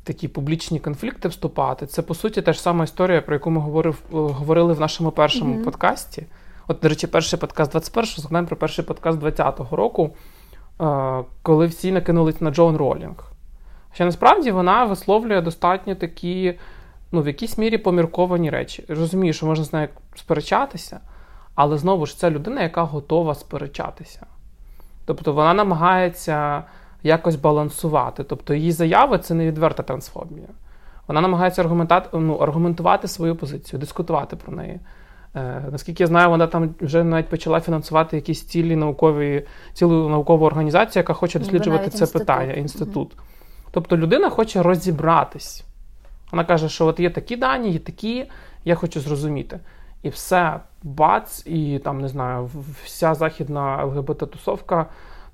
такі 0.04 0.28
публічні 0.28 0.80
конфлікти 0.80 1.28
вступати. 1.28 1.86
Це 1.86 2.02
по 2.02 2.14
суті 2.14 2.42
та 2.42 2.52
ж 2.52 2.60
сама 2.60 2.84
історія, 2.84 3.22
про 3.22 3.34
яку 3.34 3.50
ми 3.50 3.60
говорив, 3.60 4.02
говорили 4.10 4.72
в 4.72 4.80
нашому 4.80 5.10
першому 5.10 5.54
mm-hmm. 5.54 5.64
подкасті. 5.64 6.26
От, 6.66 6.78
до 6.82 6.88
речі, 6.88 7.06
перший 7.06 7.38
подкаст 7.38 7.74
21-го, 7.74 8.22
згадаємо 8.22 8.48
про 8.48 8.56
перший 8.56 8.84
подкаст 8.84 9.18
20-го 9.18 9.76
року, 9.76 10.10
е, 10.80 11.24
коли 11.42 11.66
всі 11.66 11.92
накинулись 11.92 12.40
на 12.40 12.50
Джон 12.50 12.76
Ролінг. 12.76 13.32
Ще 13.94 14.04
насправді 14.04 14.50
вона 14.50 14.84
висловлює 14.84 15.40
достатньо 15.40 15.94
такі, 15.94 16.54
ну, 17.12 17.22
в 17.22 17.26
якійсь 17.26 17.58
мірі 17.58 17.78
помірковані 17.78 18.50
речі. 18.50 18.84
Розумію, 18.88 19.32
що 19.32 19.46
можна 19.46 19.64
з 19.64 19.72
нею 19.72 19.88
сперечатися, 20.16 21.00
але 21.54 21.78
знову 21.78 22.06
ж 22.06 22.18
це 22.18 22.30
людина, 22.30 22.62
яка 22.62 22.82
готова 22.82 23.34
сперечатися. 23.34 24.26
Тобто 25.04 25.32
вона 25.32 25.54
намагається 25.54 26.64
якось 27.02 27.36
балансувати. 27.36 28.24
Тобто 28.24 28.54
її 28.54 28.72
заяви 28.72 29.18
це 29.18 29.34
не 29.34 29.46
відверта 29.46 29.82
трансфобія. 29.82 30.48
Вона 31.08 31.20
намагається 31.20 31.62
ну, 32.12 32.34
аргументувати 32.34 33.08
свою 33.08 33.36
позицію, 33.36 33.80
дискутувати 33.80 34.36
про 34.36 34.52
неї. 34.52 34.80
Е, 35.34 35.64
Наскільки 35.72 36.02
я 36.02 36.06
знаю, 36.06 36.30
вона 36.30 36.46
там 36.46 36.74
вже 36.80 37.04
навіть 37.04 37.28
почала 37.28 37.60
фінансувати 37.60 38.16
якісь 38.16 38.42
цілі 38.42 38.76
наукові, 38.76 39.46
цілу 39.72 40.08
наукову 40.08 40.46
організацію, 40.46 41.00
яка 41.00 41.12
хоче 41.12 41.38
досліджувати 41.38 41.90
це 41.90 41.98
інститут. 41.98 42.12
питання, 42.12 42.52
інститут. 42.52 43.12
Угу. 43.14 43.22
Тобто 43.70 43.96
людина 43.96 44.30
хоче 44.30 44.62
розібратись. 44.62 45.64
Вона 46.32 46.44
каже, 46.44 46.68
що 46.68 46.86
от 46.86 47.00
є 47.00 47.10
такі 47.10 47.36
дані, 47.36 47.70
є 47.70 47.78
такі, 47.78 48.26
я 48.64 48.74
хочу 48.74 49.00
зрозуміти. 49.00 49.60
І 50.02 50.08
все, 50.08 50.60
бац, 50.82 51.46
і 51.46 51.80
там 51.84 52.00
не 52.00 52.08
знаю, 52.08 52.50
вся 52.84 53.14
західна 53.14 53.84
ЛГБТ-тусовка 53.84 54.86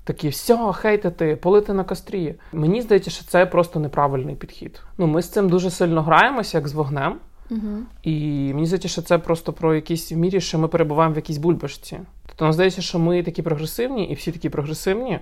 такі 0.03 0.29
все, 0.29 0.73
хейтити, 0.73 1.35
полити 1.35 1.73
на 1.73 1.83
кострі. 1.83 2.35
Мені 2.53 2.81
здається, 2.81 3.11
що 3.11 3.25
це 3.25 3.45
просто 3.45 3.79
неправильний 3.79 4.35
підхід. 4.35 4.81
Ну, 4.97 5.07
ми 5.07 5.21
з 5.21 5.29
цим 5.29 5.49
дуже 5.49 5.69
сильно 5.69 6.01
граємося, 6.01 6.57
як 6.57 6.67
з 6.67 6.73
вогнем. 6.73 7.15
Угу. 7.51 7.77
І 8.03 8.13
мені 8.53 8.65
здається, 8.65 8.87
що 8.87 9.01
це 9.01 9.17
просто 9.17 9.53
про 9.53 9.75
якісь 9.75 10.11
мірі, 10.11 10.41
що 10.41 10.59
ми 10.59 10.67
перебуваємо 10.67 11.13
в 11.13 11.17
якійсь 11.17 11.37
бульбашці. 11.37 11.99
Тобто 12.27 12.45
нам 12.45 12.53
здається, 12.53 12.81
що 12.81 12.99
ми 12.99 13.23
такі 13.23 13.41
прогресивні, 13.41 14.05
і 14.05 14.13
всі 14.13 14.31
такі 14.31 14.49
прогресивні. 14.49 15.19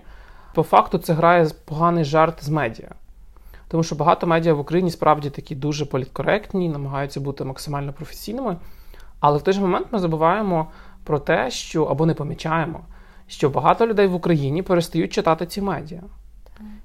По 0.53 0.63
факту 0.63 0.97
це 0.97 1.13
грає 1.13 1.47
поганий 1.65 2.03
жарт 2.03 2.43
з 2.43 2.49
медіа. 2.49 2.89
Тому 3.73 3.83
що 3.83 3.95
багато 3.95 4.27
медіа 4.27 4.53
в 4.53 4.59
Україні 4.59 4.91
справді 4.91 5.29
такі 5.29 5.55
дуже 5.55 5.85
політкоректні, 5.85 6.69
намагаються 6.69 7.19
бути 7.19 7.43
максимально 7.43 7.93
професійними. 7.93 8.57
Але 9.19 9.37
в 9.37 9.41
той 9.41 9.53
же 9.53 9.61
момент 9.61 9.87
ми 9.91 9.99
забуваємо 9.99 10.67
про 11.03 11.19
те, 11.19 11.51
що 11.51 11.83
або 11.83 12.05
не 12.05 12.13
помічаємо, 12.13 12.79
що 13.27 13.49
багато 13.49 13.87
людей 13.87 14.07
в 14.07 14.15
Україні 14.15 14.61
перестають 14.61 15.13
читати 15.13 15.45
ці 15.45 15.61
медіа. 15.61 16.01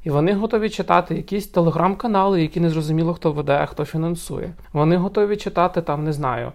І 0.04 0.10
вони 0.10 0.32
готові 0.32 0.70
читати 0.70 1.14
якісь 1.14 1.46
телеграм-канали, 1.46 2.42
які 2.42 2.60
не 2.60 2.70
зрозуміло, 2.70 3.14
хто 3.14 3.32
веде, 3.32 3.66
хто 3.70 3.84
фінансує. 3.84 4.54
Вони 4.72 4.96
готові 4.96 5.36
читати 5.36 5.82
там, 5.82 6.04
не 6.04 6.12
знаю, 6.12 6.52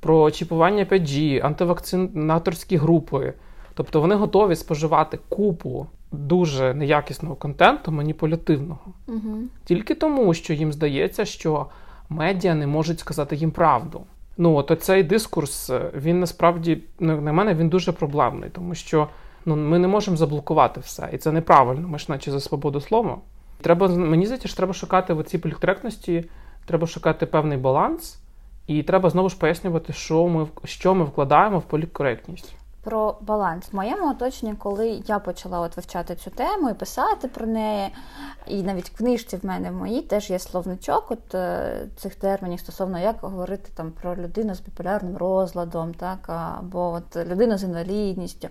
про 0.00 0.30
чіпування 0.30 0.84
5G, 0.84 1.46
антивакцинаторські 1.46 2.76
групи. 2.76 3.34
Тобто 3.76 4.00
вони 4.00 4.14
готові 4.14 4.56
споживати 4.56 5.18
купу 5.28 5.86
дуже 6.12 6.74
неякісного 6.74 7.34
контенту, 7.34 7.92
маніпулятивного. 7.92 8.92
Угу. 9.06 9.38
Тільки 9.64 9.94
тому, 9.94 10.34
що 10.34 10.52
їм 10.52 10.72
здається, 10.72 11.24
що 11.24 11.66
медіа 12.08 12.54
не 12.54 12.66
можуть 12.66 13.00
сказати 13.00 13.36
їм 13.36 13.50
правду. 13.50 14.00
Ну, 14.36 14.54
от 14.54 14.82
цей 14.82 15.02
дискурс, 15.02 15.70
він 15.96 16.20
насправді, 16.20 16.82
ну, 17.00 17.20
на 17.20 17.32
мене, 17.32 17.54
він 17.54 17.68
дуже 17.68 17.92
проблемний, 17.92 18.50
тому 18.50 18.74
що 18.74 19.08
ну, 19.44 19.56
ми 19.56 19.78
не 19.78 19.88
можемо 19.88 20.16
заблокувати 20.16 20.80
все. 20.80 21.10
І 21.12 21.18
це 21.18 21.32
неправильно. 21.32 21.88
Ми 21.88 21.98
ж 21.98 22.06
наче 22.08 22.30
за 22.30 22.40
свободу 22.40 22.80
слова. 22.80 23.18
Треба, 23.60 23.88
Мені 23.88 24.26
здається, 24.26 24.48
що 24.48 24.56
треба 24.56 24.72
шукати 24.72 25.12
в 25.12 25.24
цій 25.24 25.38
політкоректності, 25.38 26.24
треба 26.66 26.86
шукати 26.86 27.26
певний 27.26 27.58
баланс, 27.58 28.18
і 28.66 28.82
треба 28.82 29.10
знову 29.10 29.28
ж 29.28 29.38
пояснювати, 29.38 29.92
що 29.92 30.28
ми 30.28 30.46
що 30.64 30.94
ми 30.94 31.04
вкладаємо 31.04 31.58
в 31.58 31.62
політкоректність. 31.62 32.56
Про 32.86 33.16
баланс 33.20 33.72
в 33.72 33.76
моєму 33.76 34.10
оточенні, 34.10 34.54
коли 34.54 35.02
я 35.06 35.18
почала 35.18 35.60
от 35.60 35.76
вивчати 35.76 36.14
цю 36.14 36.30
тему 36.30 36.70
і 36.70 36.74
писати 36.74 37.28
про 37.28 37.46
неї, 37.46 37.88
і 38.46 38.62
навіть 38.62 38.90
в 38.90 38.96
книжці 38.96 39.36
в 39.36 39.46
мене 39.46 39.70
в 39.70 39.74
моїй 39.74 40.02
теж 40.02 40.30
є 40.30 40.38
словничок 40.38 41.10
от 41.10 41.34
е, 41.34 41.86
цих 41.96 42.14
термінів 42.14 42.60
стосовно 42.60 42.98
як 42.98 43.16
говорити 43.20 43.70
там 43.74 43.90
про 43.90 44.16
людину 44.16 44.54
з 44.54 44.60
біполярним 44.60 45.16
розладом, 45.16 45.94
так 45.94 46.18
або 46.58 46.90
от 46.90 47.16
людину 47.26 47.58
з 47.58 47.62
інвалідністю 47.62 48.48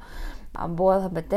або 0.54 0.86
ЛГБТ. 0.86 1.34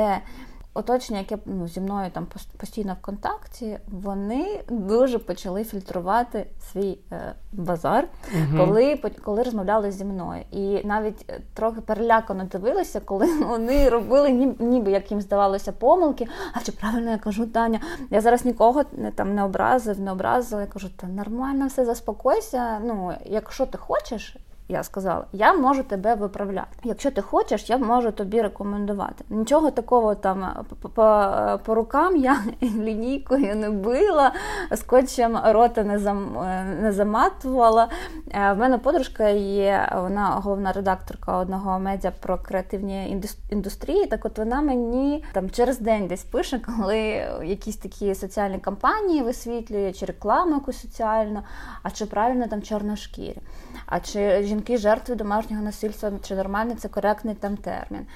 Оточення, 0.79 1.19
яке 1.19 1.39
ну, 1.47 1.69
зі 1.69 1.81
мною 1.81 2.11
там 2.11 2.27
постійно 2.57 2.97
в 3.01 3.05
контакті, 3.05 3.79
вони 3.89 4.65
дуже 4.69 5.19
почали 5.19 5.65
фільтрувати 5.65 6.47
свій 6.73 6.99
е, 7.13 7.35
базар, 7.53 8.09
угу. 8.35 8.59
коли 8.59 8.97
коли 9.25 9.43
розмовляли 9.43 9.91
зі 9.91 10.05
мною. 10.05 10.43
І 10.51 10.87
навіть 10.87 11.33
трохи 11.55 11.81
перелякано 11.81 12.45
дивилися, 12.45 13.01
коли 13.01 13.39
вони 13.49 13.89
робили, 13.89 14.31
ніби, 14.31 14.65
ніби 14.65 14.91
як 14.91 15.11
їм 15.11 15.21
здавалося, 15.21 15.73
помилки. 15.73 16.27
А 16.53 16.61
чи 16.61 16.73
правильно 16.73 17.11
я 17.11 17.19
кажу, 17.19 17.47
Таня? 17.47 17.81
Я 18.11 18.21
зараз 18.21 18.45
нікого 18.45 18.83
не 18.93 19.11
там 19.11 19.35
не 19.35 19.45
образив, 19.45 20.01
не 20.01 20.13
образила. 20.13 20.61
Я 20.61 20.67
кажу, 20.67 20.89
та 20.97 21.07
нормально 21.07 21.67
все 21.67 21.85
заспокойся. 21.85 22.79
Ну, 22.79 23.13
якщо 23.25 23.67
ти 23.67 23.79
хочеш, 23.79 24.37
я 24.69 24.83
сказала, 24.83 25.27
я 25.33 25.55
можу 25.55 25.83
тебе 25.83 26.15
виправляти. 26.15 26.69
Якщо 26.85 27.11
ти 27.11 27.23
хочеш, 27.23 27.71
я 27.71 27.79
можу 27.79 28.13
тобі 28.13 28.43
рекомендувати. 28.43 29.25
Нічого 29.31 29.71
такого 29.71 30.15
там 30.15 30.67
по, 30.95 31.59
по, 31.65 31.75
рукам 31.75 32.17
я 32.17 32.37
лінійкою 32.63 33.57
не 33.57 33.71
била, 33.71 34.33
скотчем 34.75 35.39
рота 35.45 35.85
не 35.85 35.99
зам, 35.99 36.37
не 36.83 36.93
заматувала. 36.93 37.89
Е, 38.31 38.53
в 38.53 38.59
мене 38.59 38.79
подружка 38.79 39.29
є, 39.29 39.93
вона 39.97 40.29
головна 40.29 40.73
редакторка 40.73 41.39
одного 41.39 41.79
медіа 41.79 42.13
про 42.21 42.39
креативні 42.39 43.23
індустрії. 43.51 44.07
Так 44.07 44.25
от 44.25 44.39
вона 44.39 44.61
мені 44.61 45.25
там 45.33 45.51
через 45.51 45.79
день 45.79 46.07
десь 46.07 46.25
пише, 46.25 46.59
коли 46.59 46.99
якісь 47.45 47.77
такі 47.77 48.15
соціальні 48.15 48.59
кампанії 48.59 49.23
висвітлює, 49.23 49.93
чи 49.93 50.07
рекламу 50.07 50.55
якусь 50.55 50.81
соціальну, 50.81 51.43
а 51.83 51.91
чи 51.91 52.07
правильно 52.07 52.47
там 52.47 52.63
чорношкірі. 52.63 53.39
А 53.87 54.01
чи 54.01 54.43
жінки 54.43 54.58
жертви 54.69 55.15
домашнього 55.15 55.63
насильства, 55.63 56.11
чи 56.23 56.35
нормальний 56.35 56.77
це 56.77 56.89
коректний 56.89 57.35
там 57.35 57.57
термін? 57.57 58.07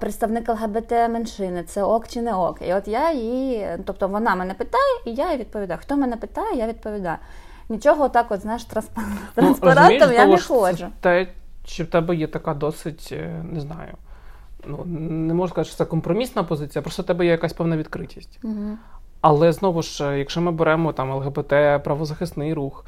Представник 0.00 0.48
ЛГБТ 0.48 0.90
меншини, 0.90 1.62
це 1.62 1.82
ок 1.82 2.08
чи 2.08 2.22
не 2.22 2.34
ок. 2.34 2.58
І 2.68 2.74
от 2.74 2.88
я 2.88 3.12
її, 3.12 3.68
тобто 3.84 4.08
вона 4.08 4.34
мене 4.34 4.54
питає, 4.54 5.00
і 5.04 5.14
я 5.14 5.32
їй 5.32 5.38
відповідаю. 5.38 5.80
Хто 5.82 5.96
мене 5.96 6.16
питає, 6.16 6.56
я 6.56 6.66
відповідаю. 6.66 7.16
Нічого 7.68 8.08
так, 8.08 8.26
от 8.30 8.40
знаєш, 8.40 8.64
транспарантом 9.34 10.08
ну, 10.08 10.14
я 10.14 10.26
не 10.26 10.38
ходжу. 10.38 10.86
Те, 11.00 11.28
чи 11.64 11.84
в 11.84 11.86
тебе 11.86 12.16
є 12.16 12.26
така 12.26 12.54
досить, 12.54 13.08
е, 13.12 13.44
не 13.52 13.60
знаю. 13.60 13.94
Ну, 14.66 14.84
не 15.26 15.34
можу 15.34 15.50
сказати, 15.50 15.68
що 15.68 15.78
це 15.78 15.84
компромісна 15.84 16.42
позиція, 16.42 16.82
просто 16.82 17.02
в 17.02 17.06
тебе 17.06 17.24
є 17.24 17.30
якась 17.30 17.52
певна 17.52 17.76
відкритість. 17.76 18.38
Угу. 18.44 18.78
Але 19.20 19.52
знову 19.52 19.82
ж, 19.82 20.18
якщо 20.18 20.40
ми 20.40 20.52
беремо 20.52 20.92
там 20.92 21.12
ЛГБТ, 21.12 21.82
правозахисний 21.84 22.54
рух, 22.54 22.84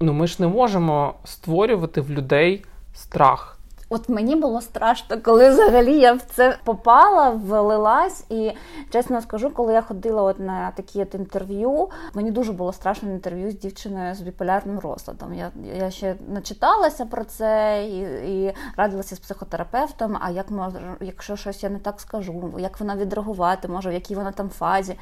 ну 0.00 0.12
ми 0.12 0.26
ж 0.26 0.36
не 0.38 0.48
можемо 0.48 1.14
створювати 1.24 2.00
в 2.00 2.10
людей 2.10 2.64
страх. 2.94 3.59
От 3.92 4.08
мені 4.08 4.36
було 4.36 4.60
страшно, 4.60 5.16
коли 5.22 5.50
взагалі 5.50 5.98
я 5.98 6.12
в 6.12 6.22
це 6.22 6.58
попала, 6.64 7.30
влилась. 7.30 8.24
І 8.28 8.52
чесно 8.90 9.20
скажу, 9.20 9.50
коли 9.50 9.72
я 9.72 9.82
ходила 9.82 10.22
от 10.22 10.40
на 10.40 10.70
такі 10.70 11.02
от 11.02 11.14
інтерв'ю, 11.14 11.88
мені 12.14 12.30
дуже 12.30 12.52
було 12.52 12.72
страшно 12.72 13.08
на 13.08 13.14
інтерв'ю 13.14 13.50
з 13.50 13.58
дівчиною 13.58 14.14
з 14.14 14.20
біполярним 14.20 14.78
розладом. 14.78 15.34
Я 15.34 15.50
я 15.74 15.90
ще 15.90 16.16
начиталася 16.28 17.06
про 17.06 17.24
це 17.24 17.82
і 17.84 18.00
і 18.44 18.54
радилася 18.76 19.16
з 19.16 19.18
психотерапевтом. 19.18 20.16
А 20.20 20.30
як 20.30 20.50
може, 20.50 20.78
якщо 21.00 21.36
щось 21.36 21.62
я 21.62 21.70
не 21.70 21.78
так 21.78 22.00
скажу, 22.00 22.54
як 22.58 22.80
вона 22.80 22.96
відреагувати 22.96 23.68
може, 23.68 23.90
в 23.90 23.92
якій 23.92 24.14
вона 24.14 24.32
там 24.32 24.48
фазі. 24.48 24.94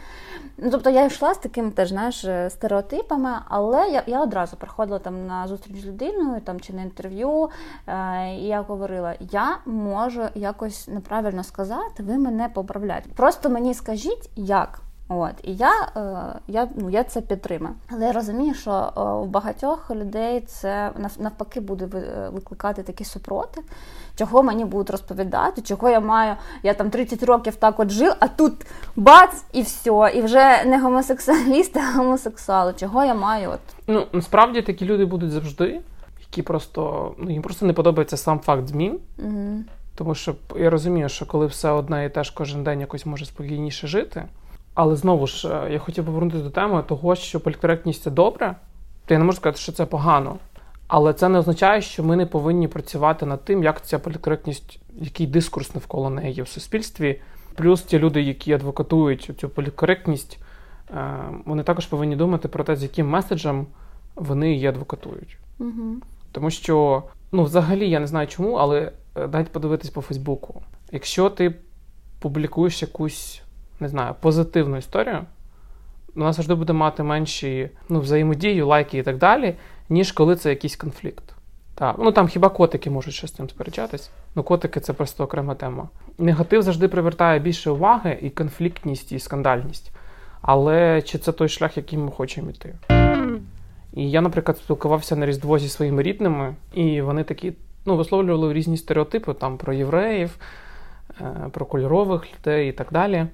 Ну 0.58 0.70
тобто 0.70 0.90
я 0.90 1.04
йшла 1.04 1.34
з 1.34 1.38
такими 1.38 1.70
теж 1.70 1.88
знаєш, 1.88 2.26
стереотипами, 2.52 3.30
але 3.48 3.88
я 3.88 4.02
я 4.06 4.22
одразу 4.22 4.56
приходила 4.56 4.98
там 4.98 5.26
на 5.26 5.48
зустріч 5.48 5.80
з 5.80 5.86
людиною 5.86 6.40
там 6.40 6.60
чи 6.60 6.72
на 6.72 6.82
інтерв'ю. 6.82 7.50
Е, 7.86 8.34
і 8.34 8.44
я 8.44 8.62
говорила, 8.78 9.14
я 9.20 9.58
можу 9.66 10.22
якось 10.34 10.88
неправильно 10.88 11.44
сказати, 11.44 12.02
ви 12.02 12.18
мене 12.18 12.48
поправляєте. 12.54 13.10
Просто 13.16 13.50
мені 13.50 13.74
скажіть, 13.74 14.30
як. 14.36 14.80
От 15.10 15.34
і 15.42 15.54
я 15.54 15.72
е, 15.96 16.40
я, 16.48 16.68
ну, 16.76 16.90
я 16.90 17.04
це 17.04 17.20
підтримаю. 17.20 17.74
Але 17.92 18.06
я 18.06 18.12
розумію, 18.12 18.54
що 18.54 18.92
е, 18.96 19.00
у 19.00 19.26
багатьох 19.26 19.90
людей 19.90 20.40
це 20.40 20.92
навпаки 21.18 21.60
буде 21.60 21.86
викликати 22.32 22.82
такі 22.82 23.04
супроти, 23.04 23.60
чого 24.16 24.42
мені 24.42 24.64
будуть 24.64 24.90
розповідати, 24.90 25.62
чого 25.62 25.90
я 25.90 26.00
маю. 26.00 26.36
Я 26.62 26.74
там 26.74 26.90
30 26.90 27.22
років 27.22 27.56
так 27.56 27.80
от 27.80 27.90
жив, 27.90 28.12
а 28.20 28.28
тут 28.28 28.66
бац, 28.96 29.44
і 29.52 29.62
все. 29.62 30.12
І 30.14 30.22
вже 30.22 30.64
не 30.64 30.80
гомосексуаліст, 30.80 31.76
а 31.76 31.92
гомосексуал. 31.96 32.74
Чого 32.74 33.04
я 33.04 33.14
маю? 33.14 33.50
От 33.50 33.60
ну 33.86 34.06
насправді 34.12 34.62
такі 34.62 34.84
люди 34.84 35.04
будуть 35.04 35.30
завжди 35.30 35.80
які 36.30 36.42
просто 36.42 37.12
ну 37.18 37.30
їм 37.30 37.42
просто 37.42 37.66
не 37.66 37.72
подобається 37.72 38.16
сам 38.16 38.40
факт 38.40 38.68
змін. 38.68 38.98
Угу. 39.18 39.64
Тому 39.94 40.14
що 40.14 40.34
я 40.56 40.70
розумію, 40.70 41.08
що 41.08 41.26
коли 41.26 41.46
все 41.46 41.70
одне 41.70 42.04
і 42.04 42.10
теж 42.10 42.30
кожен 42.30 42.64
день 42.64 42.80
якось 42.80 43.06
може 43.06 43.24
спокійніше 43.24 43.86
жити. 43.86 44.24
Але 44.74 44.96
знову 44.96 45.26
ж 45.26 45.48
е, 45.48 45.72
я 45.72 45.78
хотів 45.78 46.04
повернутися 46.04 46.44
до 46.44 46.50
теми 46.50 46.82
того, 46.82 47.14
що 47.14 47.40
політкоректність 47.40 48.02
це 48.02 48.10
добре, 48.10 48.56
то 49.06 49.14
я 49.14 49.18
не 49.18 49.24
можу 49.24 49.36
сказати, 49.36 49.58
що 49.58 49.72
це 49.72 49.86
погано. 49.86 50.36
Але 50.86 51.12
це 51.14 51.28
не 51.28 51.38
означає, 51.38 51.82
що 51.82 52.04
ми 52.04 52.16
не 52.16 52.26
повинні 52.26 52.68
працювати 52.68 53.26
над 53.26 53.44
тим, 53.44 53.64
як 53.64 53.86
ця 53.86 53.98
політкоректність, 53.98 54.80
який 55.00 55.26
дискурс 55.26 55.74
навколо 55.74 56.10
неї 56.10 56.34
є 56.34 56.42
в 56.42 56.48
суспільстві. 56.48 57.20
Плюс 57.54 57.82
ті 57.82 57.98
люди, 57.98 58.22
які 58.22 58.52
адвокатують 58.52 59.30
цю 59.38 59.48
політкоректність, 59.48 60.38
е, 60.90 61.14
вони 61.46 61.62
також 61.62 61.86
повинні 61.86 62.16
думати 62.16 62.48
про 62.48 62.64
те, 62.64 62.76
з 62.76 62.82
яким 62.82 63.08
меседжем 63.08 63.66
вони 64.16 64.52
її 64.52 64.66
адвокатують. 64.66 65.38
Угу. 65.58 65.96
Тому 66.32 66.50
що, 66.50 67.02
ну, 67.32 67.42
взагалі, 67.42 67.90
я 67.90 68.00
не 68.00 68.06
знаю 68.06 68.26
чому, 68.26 68.52
але 68.52 68.92
е, 69.14 69.26
дайте 69.26 69.50
подивитись 69.50 69.90
по 69.90 70.00
Фейсбуку. 70.00 70.62
Якщо 70.92 71.30
ти 71.30 71.54
публікуєш 72.20 72.82
якусь, 72.82 73.42
не 73.80 73.88
знаю, 73.88 74.14
позитивну 74.20 74.76
історію, 74.76 75.18
вона 76.14 76.32
завжди 76.32 76.54
буде 76.54 76.72
мати 76.72 77.02
менші 77.02 77.70
ну, 77.88 78.00
взаємодію, 78.00 78.66
лайки 78.66 78.98
і 78.98 79.02
так 79.02 79.18
далі, 79.18 79.54
ніж 79.88 80.12
коли 80.12 80.36
це 80.36 80.50
якийсь 80.50 80.76
конфлікт. 80.76 81.24
Так, 81.74 81.96
ну 81.98 82.12
там 82.12 82.28
хіба 82.28 82.48
котики 82.48 82.90
можуть 82.90 83.14
щось 83.14 83.30
з 83.30 83.34
цим 83.34 83.48
сперечатись? 83.50 84.10
Ну, 84.34 84.42
котики 84.42 84.80
це 84.80 84.92
просто 84.92 85.24
окрема 85.24 85.54
тема. 85.54 85.88
Негатив 86.18 86.62
завжди 86.62 86.88
привертає 86.88 87.38
більше 87.38 87.70
уваги 87.70 88.18
і 88.22 88.30
конфліктність, 88.30 89.12
і 89.12 89.18
скандальність. 89.18 89.92
Але 90.42 91.02
чи 91.02 91.18
це 91.18 91.32
той 91.32 91.48
шлях, 91.48 91.76
яким 91.76 92.04
ми 92.04 92.10
хочемо 92.10 92.50
йти? 92.50 92.97
І 93.98 94.10
я, 94.10 94.20
наприклад, 94.20 94.58
спілкувався 94.58 95.16
на 95.16 95.26
Різдво 95.26 95.58
зі 95.58 95.68
своїми 95.68 96.02
рідними, 96.02 96.54
і 96.74 97.00
вони 97.00 97.24
такі 97.24 97.52
ну, 97.84 97.96
висловлювали 97.96 98.52
різні 98.52 98.76
стереотипи 98.76 99.34
там 99.34 99.56
про 99.56 99.72
євреїв, 99.72 100.38
е, 101.20 101.48
про 101.52 101.66
кольорових 101.66 102.26
людей 102.34 102.68
і 102.68 102.72
так 102.72 102.88
далі. 102.90 103.26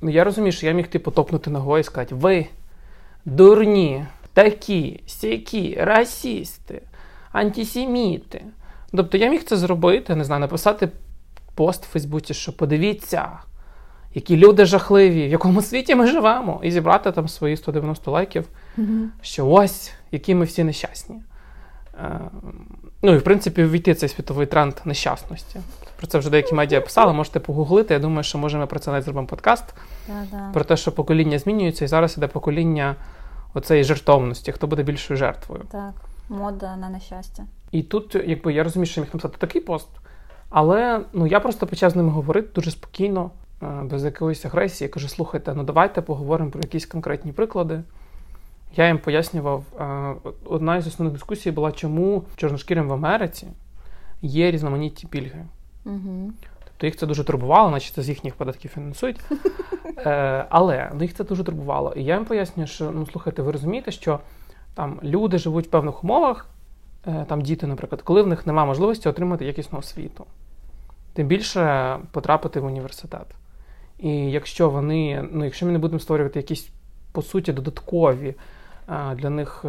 Ну, 0.00 0.10
я 0.10 0.24
розумію, 0.24 0.52
що 0.52 0.66
я 0.66 0.72
міг 0.72 0.88
типу 0.88 1.10
топнути 1.10 1.50
ногою 1.50 1.80
і 1.80 1.84
сказати: 1.84 2.14
ви 2.14 2.46
дурні, 3.24 4.04
такі, 4.32 5.00
сякі, 5.06 5.78
расісти, 5.80 6.82
антисеміти. 7.32 8.44
Тобто 8.92 9.18
я 9.18 9.30
міг 9.30 9.44
це 9.44 9.56
зробити, 9.56 10.14
не 10.14 10.24
знаю, 10.24 10.40
написати 10.40 10.88
пост 11.54 11.84
в 11.84 11.88
Фейсбуці, 11.88 12.34
що 12.34 12.56
подивіться, 12.56 13.28
які 14.14 14.36
люди 14.36 14.64
жахливі, 14.64 15.26
в 15.26 15.30
якому 15.30 15.62
світі 15.62 15.94
ми 15.94 16.06
живемо, 16.06 16.60
і 16.62 16.70
зібрати 16.70 17.12
там 17.12 17.28
свої 17.28 17.56
190 17.56 18.10
лайків, 18.10 18.48
mm 18.78 19.08
що 19.22 19.48
ось 19.48 19.92
які 20.12 20.34
ми 20.34 20.44
всі 20.44 20.64
нещасні. 20.64 21.22
Е, 21.98 22.20
ну 23.02 23.14
і 23.14 23.18
в 23.18 23.22
принципі 23.22 23.64
ввійти 23.64 23.94
цей 23.94 24.08
світовий 24.08 24.46
тренд 24.46 24.74
нещасності. 24.84 25.60
Про 25.96 26.06
це 26.06 26.18
вже 26.18 26.30
деякі 26.30 26.54
медіа 26.54 26.80
писали, 26.80 27.12
можете 27.12 27.40
погуглити. 27.40 27.94
Я 27.94 28.00
думаю, 28.00 28.22
що 28.22 28.38
може 28.38 28.58
ми 28.58 28.66
про 28.66 28.78
це 28.78 28.90
навіть 28.90 29.04
зробимо 29.04 29.26
подкаст. 29.26 29.74
Да-да. 30.08 30.50
Про 30.52 30.64
те, 30.64 30.76
що 30.76 30.92
покоління 30.92 31.38
змінюється, 31.38 31.84
і 31.84 31.88
зараз 31.88 32.16
іде 32.16 32.26
покоління 32.26 32.96
оцеї 33.54 33.84
жертовності, 33.84 34.52
хто 34.52 34.66
буде 34.66 34.82
більшою 34.82 35.18
жертвою. 35.18 35.62
Так, 35.70 35.92
мода 36.28 36.76
на 36.76 36.88
нещастя. 36.88 37.44
І 37.70 37.82
тут, 37.82 38.14
якби 38.26 38.52
я 38.52 38.64
розумію, 38.64 38.86
що 38.86 39.00
я 39.00 39.04
міг 39.04 39.14
написати 39.14 39.36
такий 39.38 39.60
пост, 39.60 39.88
але 40.50 41.00
ну 41.12 41.26
я 41.26 41.40
просто 41.40 41.66
почав 41.66 41.90
з 41.90 41.96
ними 41.96 42.10
говорити 42.10 42.48
дуже 42.54 42.70
спокійно, 42.70 43.30
е, 43.62 43.66
без 43.82 44.04
якоїсь 44.04 44.44
агресії. 44.44 44.88
Я 44.88 44.92
кажу, 44.92 45.08
слухайте, 45.08 45.54
ну 45.54 45.64
давайте 45.64 46.02
поговоримо 46.02 46.50
про 46.50 46.60
якісь 46.60 46.86
конкретні 46.86 47.32
приклади. 47.32 47.82
Я 48.76 48.86
їм 48.86 48.98
пояснював, 48.98 49.64
е, 49.80 50.14
одна 50.44 50.76
із 50.76 50.86
основних 50.86 51.12
дискусій 51.12 51.50
була, 51.50 51.72
чому 51.72 52.24
чорношкірим 52.36 52.88
в 52.88 52.92
Америці 52.92 53.46
є 54.22 54.50
різноманітні 54.50 55.08
пільги. 55.10 55.46
Угу. 55.84 56.32
Тобто 56.64 56.86
їх 56.86 56.96
це 56.96 57.06
дуже 57.06 57.24
турбувало, 57.24 57.70
наче 57.70 57.92
це 57.92 58.02
з 58.02 58.08
їхніх 58.08 58.34
податків 58.34 58.70
фінансують. 58.70 59.20
Е, 60.06 60.46
але 60.50 60.90
ну, 60.94 61.02
їх 61.02 61.14
це 61.14 61.24
дуже 61.24 61.44
турбувало. 61.44 61.92
І 61.96 62.04
я 62.04 62.14
їм 62.14 62.24
пояснюю, 62.24 62.66
що 62.66 62.90
ну 62.90 63.06
слухайте, 63.06 63.42
ви 63.42 63.52
розумієте, 63.52 63.90
що 63.90 64.20
там 64.74 65.00
люди 65.02 65.38
живуть 65.38 65.66
в 65.66 65.70
певних 65.70 66.04
умовах, 66.04 66.46
е, 67.06 67.26
там 67.28 67.42
діти, 67.42 67.66
наприклад, 67.66 68.02
коли 68.02 68.22
в 68.22 68.26
них 68.26 68.46
немає 68.46 68.66
можливості 68.66 69.08
отримати 69.08 69.44
якісну 69.44 69.78
освіту, 69.78 70.26
тим 71.12 71.26
більше 71.26 71.96
потрапити 72.12 72.60
в 72.60 72.64
університет. 72.64 73.26
І 73.98 74.10
якщо 74.10 74.70
вони, 74.70 75.28
ну 75.32 75.44
якщо 75.44 75.66
ми 75.66 75.72
не 75.72 75.78
будемо 75.78 76.00
створювати 76.00 76.38
якісь 76.38 76.70
по 77.12 77.22
суті 77.22 77.52
додаткові 77.52 78.34
для 78.88 79.30
них 79.30 79.64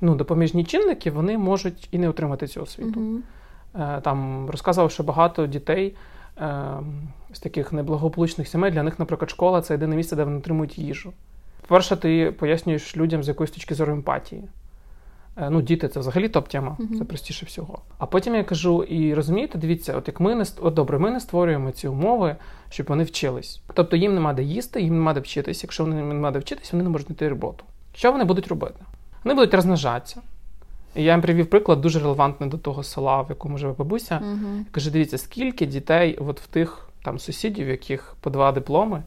ну, 0.00 0.14
допоміжні 0.14 0.64
чинники, 0.64 1.10
вони 1.10 1.38
можуть 1.38 1.88
і 1.90 1.98
не 1.98 2.08
отримати 2.08 2.46
цю 2.46 2.62
освіту. 2.62 3.00
Угу. 3.00 3.20
Там 4.02 4.50
розказував, 4.50 4.90
що 4.90 5.02
багато 5.02 5.46
дітей 5.46 5.96
з 7.32 7.40
таких 7.40 7.72
неблагополучних 7.72 8.48
сімей 8.48 8.70
для 8.70 8.82
них, 8.82 8.98
наприклад, 8.98 9.30
школа 9.30 9.62
це 9.62 9.74
єдине 9.74 9.96
місце, 9.96 10.16
де 10.16 10.24
вони 10.24 10.38
отримують 10.38 10.78
їжу. 10.78 11.12
По-перше, 11.60 11.96
ти 11.96 12.32
пояснюєш 12.38 12.96
людям 12.96 13.22
з 13.22 13.28
якоїсь 13.28 13.50
точки 13.50 13.74
зору 13.74 13.92
емпатії. 13.92 14.44
Е, 15.36 15.50
ну, 15.50 15.62
діти 15.62 15.88
це 15.88 16.00
взагалі 16.00 16.28
топ-тема, 16.28 16.76
uh-huh. 16.80 16.98
це 16.98 17.04
простіше 17.04 17.46
всього. 17.46 17.82
А 17.98 18.06
потім 18.06 18.34
я 18.34 18.44
кажу: 18.44 18.82
і 18.82 19.14
розумієте, 19.14 19.58
дивіться, 19.58 19.96
от 19.96 20.08
як 20.08 20.20
ми 20.20 20.34
не 20.34 20.44
от 20.60 20.74
добре, 20.74 20.98
ми 20.98 21.10
не 21.10 21.20
створюємо 21.20 21.70
ці 21.70 21.88
умови, 21.88 22.36
щоб 22.70 22.86
вони 22.86 23.04
вчились. 23.04 23.62
Тобто 23.74 23.96
їм 23.96 24.14
нема 24.14 24.32
де 24.32 24.42
їсти, 24.42 24.82
їм 24.82 24.94
нема 24.94 25.14
де 25.14 25.20
вчитись. 25.20 25.62
Якщо 25.62 25.84
вони 25.84 26.02
нема 26.02 26.30
де 26.30 26.38
вчитись, 26.38 26.72
вони 26.72 26.84
не 26.84 26.90
можуть 26.90 27.06
знайти 27.06 27.28
роботу. 27.28 27.64
Що 27.94 28.12
вони 28.12 28.24
будуть 28.24 28.48
робити? 28.48 28.80
Вони 29.24 29.34
будуть 29.34 29.54
розмножатися. 29.54 30.22
І 30.94 31.02
я 31.02 31.12
їм 31.12 31.22
привів 31.22 31.50
приклад 31.50 31.80
дуже 31.80 32.00
релевантний 32.00 32.50
до 32.50 32.58
того 32.58 32.82
села, 32.82 33.22
в 33.22 33.26
якому 33.28 33.58
живе 33.58 33.74
бабуся. 33.78 34.20
Uh-huh. 34.24 34.64
Каже: 34.70 34.90
дивіться, 34.90 35.18
скільки 35.18 35.66
дітей 35.66 36.16
от 36.16 36.40
в 36.40 36.46
тих 36.46 36.88
там 37.04 37.18
сусідів, 37.18 37.68
яких 37.68 38.16
по 38.20 38.30
два 38.30 38.52
дипломи, 38.52 39.02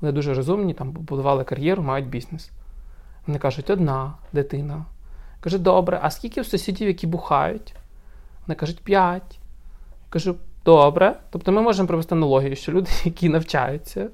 вони 0.00 0.12
дуже 0.12 0.34
розумні, 0.34 0.74
там 0.74 0.90
будували 0.90 1.44
кар'єру, 1.44 1.82
мають 1.82 2.08
бізнес. 2.08 2.50
Вони 3.26 3.38
кажуть, 3.38 3.70
одна 3.70 4.14
дитина. 4.32 4.84
Каже, 5.40 5.58
добре, 5.58 6.00
а 6.02 6.10
скільки 6.10 6.40
в 6.40 6.46
сусідів, 6.46 6.88
які 6.88 7.06
бухають? 7.06 7.74
Вони 8.46 8.54
кажуть, 8.54 8.80
п'ять. 8.80 9.38
Кажу, 10.10 10.36
добре. 10.64 11.16
Тобто 11.30 11.52
ми 11.52 11.62
можемо 11.62 11.88
провести 11.88 12.14
аналогію, 12.14 12.56
що 12.56 12.72
люди, 12.72 12.90
які 13.04 13.28
навчаються, 13.28 14.08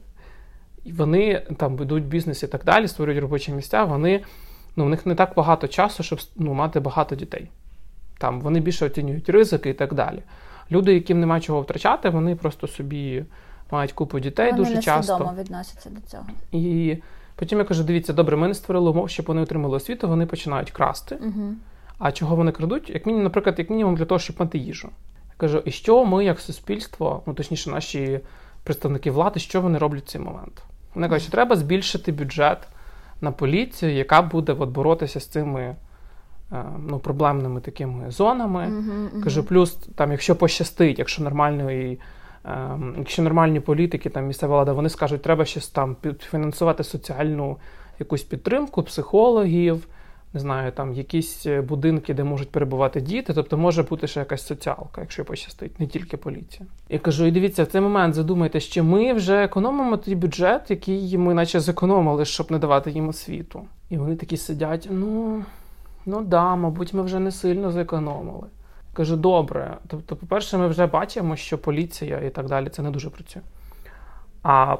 і 0.85 0.93
вони 0.93 1.43
там 1.57 1.77
будують 1.77 2.07
бізнес 2.07 2.43
і 2.43 2.47
так 2.47 2.65
далі, 2.65 2.89
створюють 2.89 3.23
робочі 3.23 3.53
місця, 3.53 3.85
вони, 3.85 4.25
ну, 4.77 4.85
в 4.85 4.89
них 4.89 5.07
не 5.07 5.15
так 5.15 5.33
багато 5.37 5.69
часу, 5.69 6.03
щоб 6.03 6.21
ну, 6.37 6.55
мати 6.55 6.81
багато 6.81 7.15
дітей. 7.15 7.49
Там 8.19 8.41
Вони 8.41 8.61
більше 8.61 8.87
оцінюють 8.87 9.29
ризики 9.29 9.71
і 9.71 9.75
так 9.75 9.95
далі. 9.95 10.23
Люди, 10.71 10.95
яким 10.95 11.21
немає 11.21 11.41
чого 11.41 11.61
втрачати, 11.61 12.09
вони 12.09 12.37
просто 12.37 12.69
собі 12.69 13.25
мають 13.71 13.93
купу 13.93 14.21
дітей 14.21 14.51
вони 14.51 14.65
дуже 14.65 14.83
часто. 14.83 15.19
Вони 15.19 15.43
відносяться 15.43 15.91
до 15.91 16.01
цього. 16.01 16.27
І 16.53 16.97
потім 17.37 17.59
я 17.59 17.65
кажу: 17.65 17.85
дивіться, 17.85 18.13
добре, 18.13 18.37
ми 18.37 18.49
не 18.49 18.55
створили 18.55 18.91
умов, 18.91 19.11
щоб 19.11 19.27
вони 19.27 19.41
отримали 19.41 19.77
освіту, 19.77 20.09
вони 20.09 20.27
починають 20.27 20.71
красти. 20.71 21.19
Угу. 21.21 21.55
А 21.99 22.13
чого 22.13 22.37
вони 22.37 22.53
крадуть? 22.53 22.91
Як 22.91 23.07
мінімум, 23.07 23.25
наприклад, 23.25 23.59
як 23.59 23.71
мінімум 23.71 23.97
для 23.97 24.05
того, 24.05 24.19
щоб 24.19 24.37
мати 24.39 24.59
їжу. 24.59 24.89
Я 25.29 25.35
кажу, 25.37 25.63
і 25.65 25.71
що 25.71 26.05
ми, 26.05 26.25
як 26.25 26.41
суспільство, 26.41 27.23
ну 27.27 27.35
точніше, 27.35 27.71
наші 27.71 28.21
представники 28.65 29.11
влади, 29.11 29.41
що 29.41 29.61
вони 29.61 29.79
роблять 29.79 30.05
в 30.05 30.09
цей 30.09 30.21
момент? 30.21 30.63
Вони 30.95 31.09
кажуть, 31.09 31.23
що 31.23 31.33
треба 31.33 31.57
збільшити 31.57 32.13
бюджет 32.13 32.59
на 33.21 33.33
поліцію, 33.33 33.93
яка 33.93 34.23
буде 34.23 34.53
от, 34.53 34.71
боротися 34.71 35.21
з 35.21 35.27
цими. 35.27 35.77
Е, 36.53 36.65
ну, 36.89 36.99
проблемними 36.99 37.61
такими 37.61 38.11
зонами. 38.11 38.61
Uh-huh, 38.61 39.09
uh-huh. 39.15 39.25
Кажу, 39.25 39.45
плюс 39.45 39.73
там, 39.95 40.11
якщо 40.11 40.37
пощастить, 40.37 40.99
якщо 40.99 41.23
нормальної, 41.23 42.01
ем, 42.45 42.95
якщо 42.99 43.23
нормальні 43.23 43.61
політики, 43.61 44.11
там 44.11 44.27
місцева 44.27 44.57
влада, 44.57 44.73
вони 44.73 44.89
скажуть, 44.89 45.23
треба 45.23 45.45
щось 45.45 45.69
там 45.69 45.95
підфінансувати 45.95 46.85
соціальну 46.85 47.57
якусь 47.99 48.23
підтримку, 48.23 48.83
психологів, 48.83 49.87
не 50.35 50.41
знаю, 50.41 50.73
там 50.73 50.93
якісь 50.93 51.47
е, 51.47 51.61
будинки, 51.61 52.15
де 52.15 52.25
можуть 52.25 52.51
перебувати 52.51 53.01
діти. 53.01 53.35
Тобто 53.35 53.59
може 53.59 53.83
бути 53.83 54.07
ще 54.07 54.21
якась 54.21 54.47
соціалка, 54.47 55.01
якщо 55.01 55.25
пощастить, 55.25 55.81
не 55.81 55.87
тільки 55.87 56.17
поліція. 56.17 56.69
Я 56.89 56.99
кажу, 56.99 57.25
і 57.25 57.31
дивіться, 57.31 57.65
в 57.65 57.67
цей 57.67 57.81
момент 57.81 58.15
задумайте, 58.15 58.61
що 58.61 58.85
ми 58.85 59.13
вже 59.13 59.45
економимо 59.45 59.97
той 59.97 60.15
бюджет, 60.15 60.71
який 60.71 61.19
ми 61.19 61.35
наче 61.35 61.61
зекономили, 61.61 62.25
щоб 62.25 62.53
не 62.53 62.59
давати 62.59 62.91
їм 62.91 63.09
освіту. 63.09 63.63
І 63.91 63.97
вони 63.97 64.17
такі 64.17 64.37
сидять, 64.37 64.89
ну. 64.91 65.45
Ну 66.07 66.23
да, 66.23 66.57
мабуть, 66.57 66.95
ми 66.95 67.03
вже 67.03 67.19
не 67.19 67.31
сильно 67.31 67.73
зекономили. 67.73 68.47
Кажу, 68.93 69.17
добре. 69.17 69.77
Тобто, 69.89 70.17
по-перше, 70.17 70.59
ми 70.59 70.69
вже 70.69 70.87
бачимо, 70.87 71.37
що 71.37 71.59
поліція 71.59 72.21
і 72.21 72.31
так 72.31 72.47
далі 72.47 72.69
це 72.69 72.83
не 72.83 72.91
дуже 72.91 73.11
працює. 73.11 73.43
А 74.43 74.77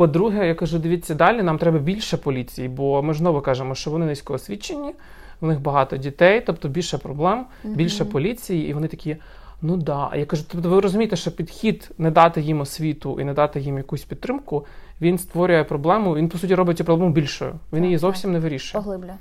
по-друге, 0.00 0.46
я 0.46 0.54
кажу, 0.54 0.78
дивіться, 0.78 1.14
далі 1.14 1.42
нам 1.42 1.58
треба 1.58 1.78
більше 1.78 2.16
поліції, 2.16 2.68
бо 2.68 3.02
ми 3.02 3.14
знову 3.14 3.40
кажемо, 3.40 3.74
що 3.74 3.90
вони 3.90 4.06
низько 4.06 4.34
освічені, 4.34 4.94
в 5.40 5.46
них 5.46 5.60
багато 5.60 5.96
дітей, 5.96 6.42
тобто 6.46 6.68
більше 6.68 6.98
проблем, 6.98 7.46
більше 7.64 8.04
поліції, 8.04 8.68
і 8.68 8.72
вони 8.74 8.88
такі. 8.88 9.16
Ну 9.62 9.76
да. 9.76 10.10
Я 10.14 10.24
кажу, 10.26 10.44
тобто 10.52 10.68
ви 10.68 10.80
розумієте, 10.80 11.16
що 11.16 11.30
підхід 11.30 11.90
не 11.98 12.10
дати 12.10 12.40
їм 12.40 12.60
освіту 12.60 13.20
і 13.20 13.24
не 13.24 13.34
дати 13.34 13.60
їм 13.60 13.76
якусь 13.76 14.04
підтримку, 14.04 14.66
він 15.00 15.18
створює 15.18 15.64
проблему, 15.64 16.14
він, 16.14 16.28
по 16.28 16.38
суті, 16.38 16.54
робить 16.54 16.78
цю 16.78 16.84
проблему 16.84 17.12
більшою. 17.12 17.54
Він 17.72 17.84
її 17.84 17.98
зовсім 17.98 18.32
не 18.32 18.38
вирішує. 18.38 18.84
Поглибля. 18.84 19.14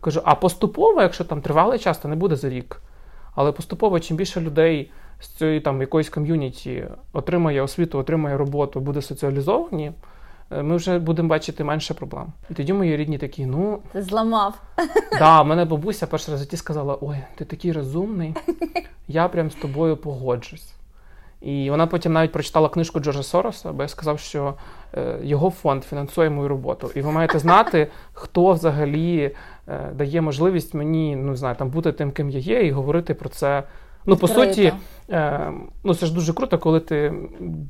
Кажу, 0.00 0.20
а 0.24 0.34
поступово, 0.34 1.02
якщо 1.02 1.24
там 1.24 1.40
тривалий 1.40 1.78
час, 1.78 1.98
то 1.98 2.08
не 2.08 2.16
буде 2.16 2.36
за 2.36 2.48
рік. 2.48 2.80
Але 3.34 3.52
поступово, 3.52 4.00
чим 4.00 4.16
більше 4.16 4.40
людей 4.40 4.90
з 5.20 5.28
цієї 5.28 5.60
там 5.60 5.80
якоїсь 5.80 6.08
ком'юніті 6.08 6.84
отримає 7.12 7.62
освіту, 7.62 7.98
отримає 7.98 8.36
роботу, 8.36 8.80
буде 8.80 9.02
соціалізовані, 9.02 9.92
ми 10.50 10.76
вже 10.76 10.98
будемо 10.98 11.28
бачити 11.28 11.64
менше 11.64 11.94
проблем. 11.94 12.26
І 12.50 12.54
тоді 12.54 12.72
мої 12.72 12.96
рідні 12.96 13.18
такі, 13.18 13.46
ну 13.46 13.78
Ти 13.92 14.02
зламав. 14.02 14.54
да, 15.18 15.44
мене 15.44 15.64
бабуся 15.64 16.06
перший 16.06 16.32
раз 16.32 16.40
в 16.40 16.44
житті 16.44 16.56
сказала: 16.56 16.98
Ой, 17.00 17.16
ти 17.34 17.44
такий 17.44 17.72
розумний, 17.72 18.34
я 19.08 19.28
прям 19.28 19.50
з 19.50 19.54
тобою 19.54 19.96
погоджусь. 19.96 20.74
І 21.44 21.70
вона 21.70 21.86
потім 21.86 22.12
навіть 22.12 22.32
прочитала 22.32 22.68
книжку 22.68 23.00
Джорджа 23.00 23.22
Сороса, 23.22 23.72
бо 23.72 23.82
я 23.82 23.88
сказав, 23.88 24.18
що 24.18 24.54
е, 24.94 25.18
його 25.22 25.50
фонд 25.50 25.84
фінансує 25.84 26.30
мою 26.30 26.48
роботу. 26.48 26.90
І 26.94 27.00
ви 27.00 27.12
маєте 27.12 27.38
знати, 27.38 27.88
хто 28.12 28.52
взагалі 28.52 29.34
е, 29.68 29.90
дає 29.94 30.20
можливість 30.20 30.74
мені 30.74 31.16
ну, 31.16 31.36
знаю, 31.36 31.56
там 31.56 31.70
бути 31.70 31.92
тим, 31.92 32.12
ким 32.12 32.30
я 32.30 32.38
є, 32.38 32.66
і 32.66 32.70
говорити 32.70 33.14
про 33.14 33.28
це. 33.28 33.62
Ну, 34.06 34.16
по 34.16 34.28
суті, 34.28 34.72
е, 35.10 35.52
ну 35.84 35.94
це 35.94 36.06
ж 36.06 36.14
дуже 36.14 36.32
круто, 36.32 36.58
коли 36.58 36.80
ти 36.80 37.14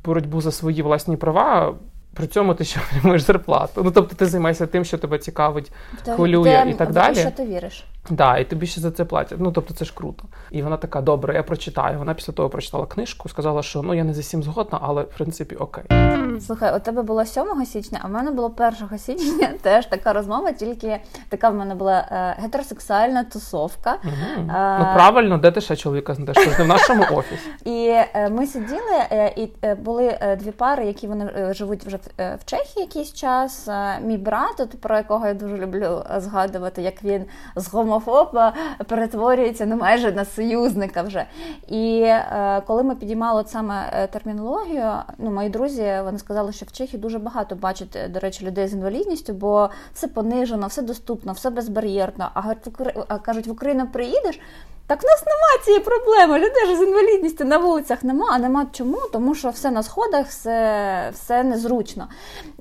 боротьбу 0.05 0.41
за 0.41 0.53
свої 0.53 0.83
власні 0.83 1.17
права. 1.17 1.75
При 2.14 2.27
цьому 2.27 2.55
ти 2.55 2.64
ще 2.64 2.81
отримуєш 2.90 3.22
зарплату. 3.22 3.83
Ну 3.85 3.90
тобто 3.90 4.16
ти 4.16 4.27
займаєшся 4.27 4.66
тим, 4.66 4.85
що 4.85 4.98
тебе 4.98 5.18
цікавить, 5.18 5.72
хвилює 6.05 6.66
і 6.70 6.74
так 6.74 6.92
далі. 6.92 7.16
Що 7.16 7.31
ти 7.31 7.46
віриш? 7.46 7.85
Да, 8.11 8.38
і 8.38 8.45
тобі 8.45 8.67
ще 8.67 8.81
за 8.81 8.90
це 8.90 9.05
платять. 9.05 9.38
Ну 9.40 9.53
тобто 9.53 9.75
це 9.75 9.85
ж 9.85 9.95
круто. 9.95 10.25
І 10.51 10.62
вона 10.62 10.77
така, 10.77 11.01
добре, 11.01 11.35
я 11.35 11.43
прочитаю. 11.43 11.99
Вона 11.99 12.14
після 12.14 12.33
того 12.33 12.49
прочитала 12.49 12.87
книжку, 12.87 13.29
сказала, 13.29 13.62
що 13.62 13.83
ну 13.83 13.95
я 13.95 14.05
не 14.05 14.14
за 14.14 14.21
всім 14.21 14.43
згодна, 14.43 14.79
але 14.83 15.03
в 15.03 15.09
принципі 15.17 15.55
окей. 15.57 15.85
Слухай, 16.40 16.77
у 16.77 16.81
тебе 16.81 17.03
було 17.03 17.25
7 17.25 17.64
січня, 17.67 18.01
а 18.03 18.07
в 18.07 18.11
мене 18.11 18.31
було 18.31 18.55
1 18.88 18.99
січня. 18.99 19.49
Теж 19.62 19.87
така 19.87 20.12
розмова, 20.12 20.53
тільки 20.53 21.01
така 21.29 21.49
в 21.49 21.55
мене 21.55 21.75
була 21.75 22.09
е, 22.38 22.43
гетеросексуальна 22.43 23.25
тусовка. 23.25 23.97
Угу. 24.05 24.51
А- 24.55 24.79
Ну 24.79 24.95
правильно, 24.95 25.38
де 25.38 25.51
ти 25.51 25.61
ще 25.61 25.77
чоловіка 25.77 26.14
знайдеш? 26.14 26.59
Не 26.59 26.64
в 26.64 26.69
нашому 26.69 27.03
офісі. 27.12 27.49
І 27.64 27.87
е, 28.14 28.31
ми 28.31 28.47
сиділи, 28.47 28.97
е, 29.11 29.33
і 29.37 29.49
е, 29.64 29.75
були 29.75 30.19
е, 30.21 30.37
дві 30.37 30.51
пари, 30.51 30.85
які 30.87 31.07
вони 31.07 31.25
е, 31.37 31.55
живуть 31.55 31.85
вже 31.87 31.97
в, 31.97 32.01
е, 32.21 32.38
в 32.40 32.45
Чехії 32.45 32.87
якийсь 32.87 33.12
час. 33.12 33.69
Е, 33.69 34.01
Мій 34.01 34.19
брат, 34.19 34.61
от, 34.61 34.81
про 34.81 34.97
якого 34.97 35.27
я 35.27 35.35
дуже 35.35 35.57
люблю 35.59 36.03
е, 36.17 36.21
згадувати, 36.21 36.83
як 36.83 37.05
він 37.05 37.25
з 37.57 37.67
гомофоба 37.95 38.53
перетворюється 38.87 39.67
ну, 39.67 39.77
майже 39.77 40.13
на 40.13 40.25
союзника 40.25 41.03
вже. 41.03 41.27
І 41.69 42.01
е, 42.01 42.63
коли 42.67 42.83
ми 42.83 42.95
підіймали 42.95 43.41
от 43.41 43.51
саме 43.51 43.91
е, 43.93 44.07
термінологію, 44.07 44.93
ну 45.19 45.31
мої 45.31 45.49
друзі 45.49 46.01
вони 46.05 46.19
сказали, 46.19 46.53
що 46.53 46.67
в 46.67 46.73
Чехії 46.73 47.03
дуже 47.03 47.19
багато 47.19 47.55
бачать, 47.55 47.97
е, 47.97 48.09
до 48.09 48.21
речі, 48.21 48.47
людей 48.47 48.69
з 48.69 48.73
інвалідністю, 48.73 49.33
бо 49.33 49.71
все 49.95 50.09
понижено, 50.09 50.67
все 50.67 50.83
доступно, 50.83 51.33
все 51.33 51.51
безбар'єрно. 51.51 52.31
А 53.09 53.19
кажуть, 53.19 53.47
в 53.47 53.51
Україну 53.51 53.89
приїдеш. 53.93 54.41
Так 54.87 55.03
в 55.03 55.07
нас 55.07 55.25
немає 55.27 55.64
цієї 55.64 55.83
проблеми. 55.83 56.38
Людей 56.38 56.66
ж 56.66 56.77
з 56.77 56.88
інвалідністю 56.88 57.44
на 57.44 57.59
вулицях 57.59 58.05
нема. 58.05 58.27
А 58.31 58.38
нема 58.38 58.66
чому? 58.73 58.99
Тому 59.12 59.35
що 59.35 59.51
все 59.51 59.70
на 59.70 59.83
сходах, 59.83 60.27
все, 60.27 61.11
все 61.12 61.42
незручно. 61.42 62.09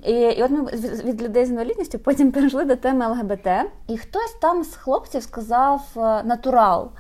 І, 0.03 0.13
і 0.13 0.43
от 0.43 0.51
ми 0.51 0.61
від, 1.05 1.21
людей 1.21 1.45
з 1.45 1.49
інвалідністю 1.49 1.99
потім 1.99 2.31
перейшли 2.31 2.65
до 2.65 2.75
теми 2.75 3.07
ЛГБТ, 3.07 3.47
і 3.87 3.97
хтось 3.97 4.35
там 4.41 4.63
з 4.63 4.75
хлопців 4.75 5.23
сказав 5.23 5.81
е, 5.97 5.99
натурал. 6.23 6.91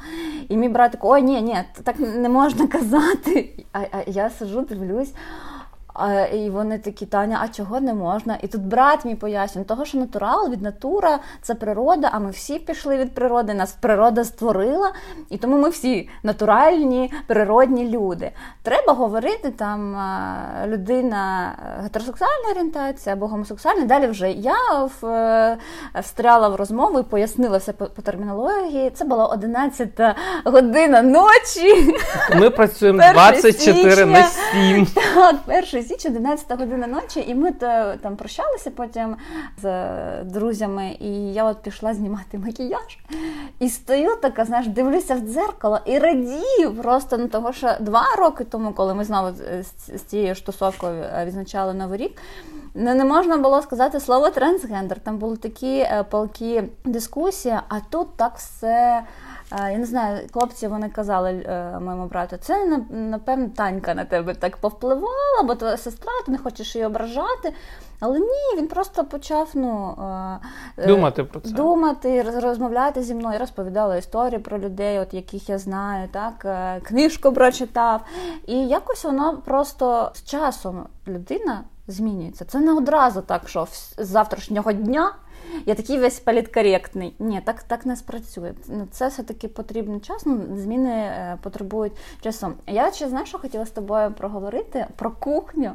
І 0.49 0.57
мій 0.57 0.69
брат 0.69 0.91
такий, 0.91 1.09
ой, 1.09 1.21
ні, 1.21 1.41
ні, 1.41 1.57
так 1.83 1.99
не 1.99 2.29
можна 2.29 2.67
казати. 2.67 3.65
А, 3.73 3.79
а 3.79 4.03
я 4.07 4.29
сижу, 4.29 4.61
дивлюсь. 4.61 5.13
А, 5.93 6.13
і 6.13 6.49
вони 6.49 6.79
такі, 6.79 7.05
Таня, 7.05 7.39
а 7.43 7.47
чого 7.47 7.79
не 7.79 7.93
можна? 7.93 8.37
І 8.41 8.47
тут 8.47 8.61
брат 8.61 9.05
мій 9.05 9.15
пояснює, 9.15 9.65
того, 9.65 9.85
що 9.85 9.97
натурал 9.97 10.49
від 10.49 10.61
натура 10.61 11.19
це 11.41 11.55
природа, 11.55 12.09
а 12.11 12.19
ми 12.19 12.31
всі 12.31 12.59
пішли 12.59 12.97
від 12.97 13.15
природи, 13.15 13.53
нас 13.53 13.71
природа 13.71 14.23
створила, 14.23 14.91
і 15.29 15.37
тому 15.37 15.57
ми 15.57 15.69
всі 15.69 16.09
натуральні, 16.23 17.13
природні 17.27 17.89
люди. 17.89 18.31
Треба 18.63 18.93
говорити 18.93 19.51
там 19.51 19.97
людина 20.67 21.51
гетеросексуальна 21.83 22.49
орієнтація 22.51 23.15
або 23.15 23.27
гомосексуальна. 23.27 23.85
Далі 23.85 24.07
вже 24.07 24.31
я 24.31 24.89
в, 25.01 25.05
е, 25.05 25.57
встряла 26.01 26.49
в 26.49 26.55
розмову 26.55 26.99
і 26.99 27.03
пояснила 27.03 27.57
все 27.57 27.73
по, 27.73 27.85
по 27.85 28.01
термінології. 28.01 28.89
Це 28.89 29.05
була 29.05 29.25
11 29.25 30.15
година 30.45 31.01
ночі. 31.01 31.95
Ми 32.35 32.49
працюємо 32.49 32.99
Перше 32.99 33.13
24 33.13 34.05
на 34.05 34.23
січня. 34.23 34.43
7. 34.51 34.87
Так, 35.15 35.35
1 35.47 35.82
січ, 35.83 36.05
11 36.05 36.59
година 36.59 36.87
ночі, 36.87 37.25
і 37.27 37.35
ми 37.35 37.51
там 38.01 38.15
прощалися 38.17 38.71
потім 38.71 39.15
з 39.61 39.65
е, 39.65 40.23
друзями, 40.23 40.97
і 40.99 41.33
я 41.33 41.43
от 41.43 41.61
пішла 41.61 41.93
знімати 41.93 42.37
макіяж. 42.37 42.99
І 43.59 43.69
стою 43.69 44.15
така, 44.15 44.45
знаєш, 44.45 44.67
дивлюся 44.67 45.15
в 45.15 45.19
дзеркало 45.19 45.79
і 45.85 45.99
радію 45.99 46.73
просто 46.81 47.17
ну, 47.17 47.27
того, 47.27 47.53
що 47.53 47.69
два 47.79 48.05
роки 48.17 48.43
тому, 48.43 48.73
коли 48.73 48.93
ми 48.93 49.03
знову 49.03 49.35
з, 49.61 50.01
цією 50.01 50.35
ж 50.35 50.45
тусовкою 50.45 51.03
е, 51.03 51.25
відзначали 51.25 51.73
Новий 51.73 51.97
рік. 51.97 52.21
Не, 52.75 52.95
не 52.95 53.05
можна 53.05 53.37
було 53.37 53.61
сказати 53.61 53.99
слово 53.99 54.29
трансгендер. 54.29 54.99
Там 54.99 55.17
були 55.17 55.37
такі 55.37 55.77
е, 55.77 56.05
палкі 56.09 56.63
дискусії, 56.85 57.55
а 57.69 57.79
тут 57.89 58.07
так 58.17 58.37
все. 58.37 59.03
Я 59.57 59.77
не 59.77 59.85
знаю, 59.85 60.27
хлопці 60.33 60.67
вони 60.67 60.89
казали 60.89 61.29
е, 61.29 61.79
моєму 61.79 62.05
брату, 62.05 62.37
це 62.41 62.65
на- 62.65 62.85
напевно 62.89 63.49
Танька 63.55 63.93
на 63.93 64.05
тебе 64.05 64.33
так 64.33 64.57
повпливала, 64.57 65.43
бо 65.43 65.55
твоя 65.55 65.77
сестра, 65.77 66.11
ти 66.25 66.31
не 66.31 66.37
хочеш 66.37 66.75
її 66.75 66.85
ображати. 66.87 67.53
Але 67.99 68.19
ні, 68.19 68.57
він 68.57 68.67
просто 68.67 69.03
почав 69.03 69.49
ну, 69.53 69.95
е, 70.77 70.83
е, 70.83 70.87
Думати 70.87 71.23
про 71.23 71.39
це. 71.39 71.49
думати, 71.51 72.21
розмовляти 72.21 73.03
зі 73.03 73.15
мною, 73.15 73.39
розповідала 73.39 73.95
історії 73.97 74.39
про 74.39 74.59
людей, 74.59 74.99
от 74.99 75.13
яких 75.13 75.49
я 75.49 75.57
знаю, 75.57 76.09
так 76.11 76.45
книжку 76.83 77.33
прочитав. 77.33 78.01
І 78.47 78.67
якось 78.67 79.03
воно 79.03 79.37
просто 79.37 80.11
з 80.15 80.23
часом 80.23 80.85
людина 81.07 81.63
змінюється. 81.87 82.45
Це 82.45 82.59
не 82.59 82.73
одразу 82.73 83.21
так, 83.21 83.49
що 83.49 83.67
з 83.71 83.93
завтрашнього 83.97 84.71
дня. 84.73 85.11
Я 85.65 85.75
такий 85.75 85.99
весь 85.99 86.19
політкоректний. 86.19 87.15
Ні, 87.19 87.41
так, 87.45 87.63
так 87.63 87.85
не 87.85 87.95
спрацює. 87.95 88.53
Ну, 88.67 88.87
Це 88.91 89.07
все-таки 89.07 89.47
потрібен 89.47 90.01
час. 90.01 90.25
Ну, 90.25 90.41
зміни 90.55 90.91
е, 90.91 91.37
потребують 91.41 91.93
часу. 92.21 92.53
Я 92.67 92.91
ще 92.91 93.09
знаєш, 93.09 93.29
що 93.29 93.39
хотіла 93.39 93.65
з 93.65 93.71
тобою 93.71 94.11
проговорити 94.11 94.87
про 94.95 95.11
кухню. 95.11 95.71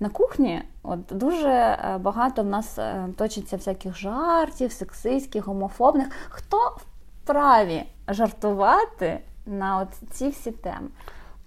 На 0.00 0.08
кухні 0.08 0.62
от 0.82 0.98
дуже 1.10 1.48
е, 1.48 1.98
багато 2.00 2.42
в 2.42 2.46
нас 2.46 2.78
е, 2.78 3.08
точиться 3.18 3.56
всяких 3.56 3.96
жартів, 3.96 4.72
сексистських, 4.72 5.46
гомофобних. 5.46 6.06
Хто 6.28 6.76
вправі 7.22 7.82
жартувати 8.08 9.20
на 9.46 9.78
от 9.78 9.88
ці 10.10 10.28
всі 10.28 10.50
теми? 10.50 10.88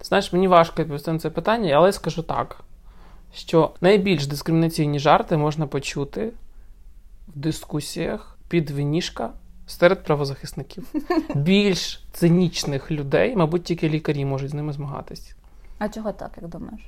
Знаєш, 0.02 0.32
мені 0.32 0.48
важко 0.48 0.82
відповісти 0.82 1.12
на 1.12 1.18
це 1.18 1.30
питання, 1.30 1.74
але 1.74 1.88
я 1.88 1.92
скажу 1.92 2.22
так, 2.22 2.60
що 3.34 3.70
найбільш 3.80 4.26
дискримінаційні 4.26 4.98
жарти 4.98 5.36
можна 5.36 5.66
почути 5.66 6.32
в 7.36 7.38
дискусіях 7.38 8.38
під 8.48 8.70
винішка 8.70 9.30
серед 9.66 10.04
правозахисників. 10.04 10.92
Більш 11.34 12.04
цинічних 12.12 12.90
людей, 12.90 13.36
мабуть, 13.36 13.64
тільки 13.64 13.88
лікарі 13.88 14.24
можуть 14.24 14.50
з 14.50 14.54
ними 14.54 14.72
змагатись. 14.72 15.34
А 15.78 15.88
чого 15.88 16.12
так, 16.12 16.30
як 16.40 16.50
думаєш? 16.50 16.80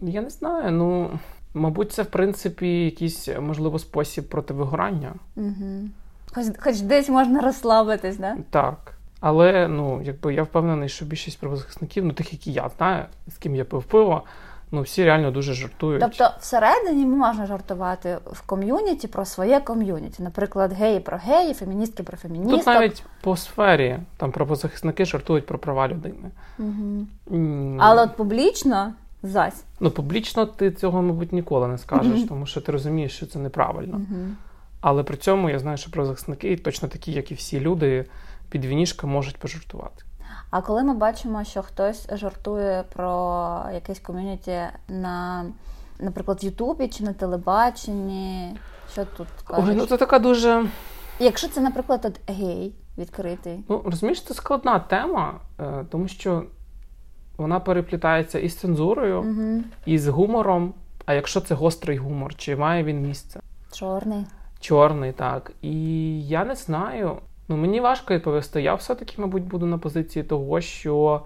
Я 0.00 0.22
не 0.22 0.30
знаю. 0.30 0.72
Ну, 0.72 1.10
мабуть, 1.54 1.92
це 1.92 2.02
в 2.02 2.06
принципі 2.06 2.84
якийсь 2.84 3.28
можливо 3.40 3.78
спосіб 3.78 4.28
противигорання. 4.28 5.14
Угу. 5.36 5.88
Хоч, 6.34 6.46
хоч 6.58 6.80
десь 6.80 7.08
можна 7.08 7.40
розслабитись, 7.40 8.16
да? 8.16 8.36
Так. 8.50 8.94
Але 9.20 9.68
ну, 9.68 10.02
якби 10.02 10.34
я 10.34 10.42
впевнений, 10.42 10.88
що 10.88 11.04
більшість 11.04 11.38
правозахисників, 11.38 12.04
ну 12.04 12.12
тих, 12.12 12.32
які 12.32 12.52
я 12.52 12.70
знаю, 12.76 13.04
з 13.28 13.36
ким 13.36 13.56
я 13.56 13.64
пив 13.64 13.84
пиво, 13.84 14.22
ну 14.72 14.82
всі 14.82 15.04
реально 15.04 15.30
дуже 15.30 15.54
жартують. 15.54 16.00
Тобто 16.00 16.30
всередині 16.40 17.06
можна 17.06 17.46
жартувати 17.46 18.18
в 18.26 18.40
ком'юніті 18.40 19.08
про 19.08 19.24
своє 19.24 19.60
ком'юніті. 19.60 20.22
Наприклад, 20.22 20.72
геї 20.72 21.00
про 21.00 21.18
геї, 21.18 21.54
феміністки 21.54 22.02
про 22.02 22.16
феміністок. 22.16 22.58
Тут 22.58 22.66
навіть 22.66 23.04
по 23.20 23.36
сфері 23.36 23.98
там 24.16 24.32
правозахисники 24.32 25.04
жартують 25.04 25.46
про 25.46 25.58
права 25.58 25.88
людини. 25.88 26.30
Угу. 26.58 27.06
Але 27.78 28.02
от 28.02 28.16
публічно 28.16 28.92
зась. 29.22 29.64
Ну, 29.80 29.90
публічно 29.90 30.46
ти 30.46 30.70
цього, 30.70 31.02
мабуть, 31.02 31.32
ніколи 31.32 31.68
не 31.68 31.78
скажеш, 31.78 32.24
тому 32.28 32.46
що 32.46 32.60
ти 32.60 32.72
розумієш, 32.72 33.16
що 33.16 33.26
це 33.26 33.38
неправильно. 33.38 33.94
Угу. 33.94 34.20
Але 34.80 35.02
при 35.02 35.16
цьому 35.16 35.50
я 35.50 35.58
знаю, 35.58 35.76
що 35.76 35.90
правозахисники, 35.90 36.56
точно 36.56 36.88
такі, 36.88 37.12
як 37.12 37.30
і 37.30 37.34
всі 37.34 37.60
люди, 37.60 38.04
під 38.50 38.64
вінішка 38.64 39.06
можуть 39.06 39.36
пожартувати. 39.36 40.04
А 40.50 40.60
коли 40.60 40.82
ми 40.82 40.94
бачимо, 40.94 41.44
що 41.44 41.62
хтось 41.62 42.08
жартує 42.12 42.84
про 42.92 43.62
якесь 43.74 43.98
ком'юніті 44.00 44.60
на, 44.88 45.44
наприклад, 45.98 46.44
Ютубі 46.44 46.88
чи 46.88 47.04
на 47.04 47.12
телебаченні, 47.12 48.56
що 48.92 49.04
тут 49.04 49.28
кажеш? 49.44 49.68
Ой, 49.68 49.74
ну 49.74 49.86
це 49.86 49.96
така 49.96 50.18
дуже. 50.18 50.66
Якщо 51.18 51.48
це, 51.48 51.60
наприклад, 51.60 52.04
от 52.04 52.36
гей 52.36 52.74
відкритий. 52.98 53.64
Ну, 53.68 53.82
розумієш, 53.84 54.22
це 54.22 54.34
складна 54.34 54.78
тема, 54.78 55.34
е, 55.60 55.84
тому 55.90 56.08
що 56.08 56.44
вона 57.36 57.60
переплітається 57.60 58.38
із 58.38 58.56
цензурою, 58.56 59.18
Угу. 59.20 59.62
і 59.86 59.98
з 59.98 60.08
гумором. 60.08 60.74
А 61.06 61.14
якщо 61.14 61.40
це 61.40 61.54
гострий 61.54 61.96
гумор, 61.98 62.34
чи 62.34 62.56
має 62.56 62.84
він 62.84 63.02
місце? 63.02 63.40
Чорний. 63.72 64.26
Чорний, 64.60 65.12
так. 65.12 65.52
І 65.62 65.72
я 66.28 66.44
не 66.44 66.54
знаю. 66.54 67.16
Ну, 67.50 67.56
мені 67.56 67.80
важко 67.80 68.14
відповісти. 68.14 68.62
Я 68.62 68.74
все-таки, 68.74 69.14
мабуть, 69.18 69.42
буду 69.42 69.66
на 69.66 69.78
позиції 69.78 70.22
того, 70.22 70.60
що 70.60 71.22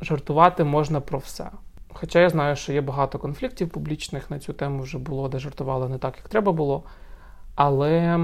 жартувати 0.00 0.64
можна 0.64 1.00
про 1.00 1.18
все. 1.18 1.50
Хоча 1.92 2.20
я 2.20 2.28
знаю, 2.28 2.56
що 2.56 2.72
є 2.72 2.80
багато 2.80 3.18
конфліктів 3.18 3.68
публічних 3.68 4.30
на 4.30 4.38
цю 4.38 4.52
тему 4.52 4.82
вже 4.82 4.98
було, 4.98 5.28
де 5.28 5.38
жартували 5.38 5.88
не 5.88 5.98
так, 5.98 6.14
як 6.16 6.28
треба 6.28 6.52
було. 6.52 6.82
Але 7.54 8.18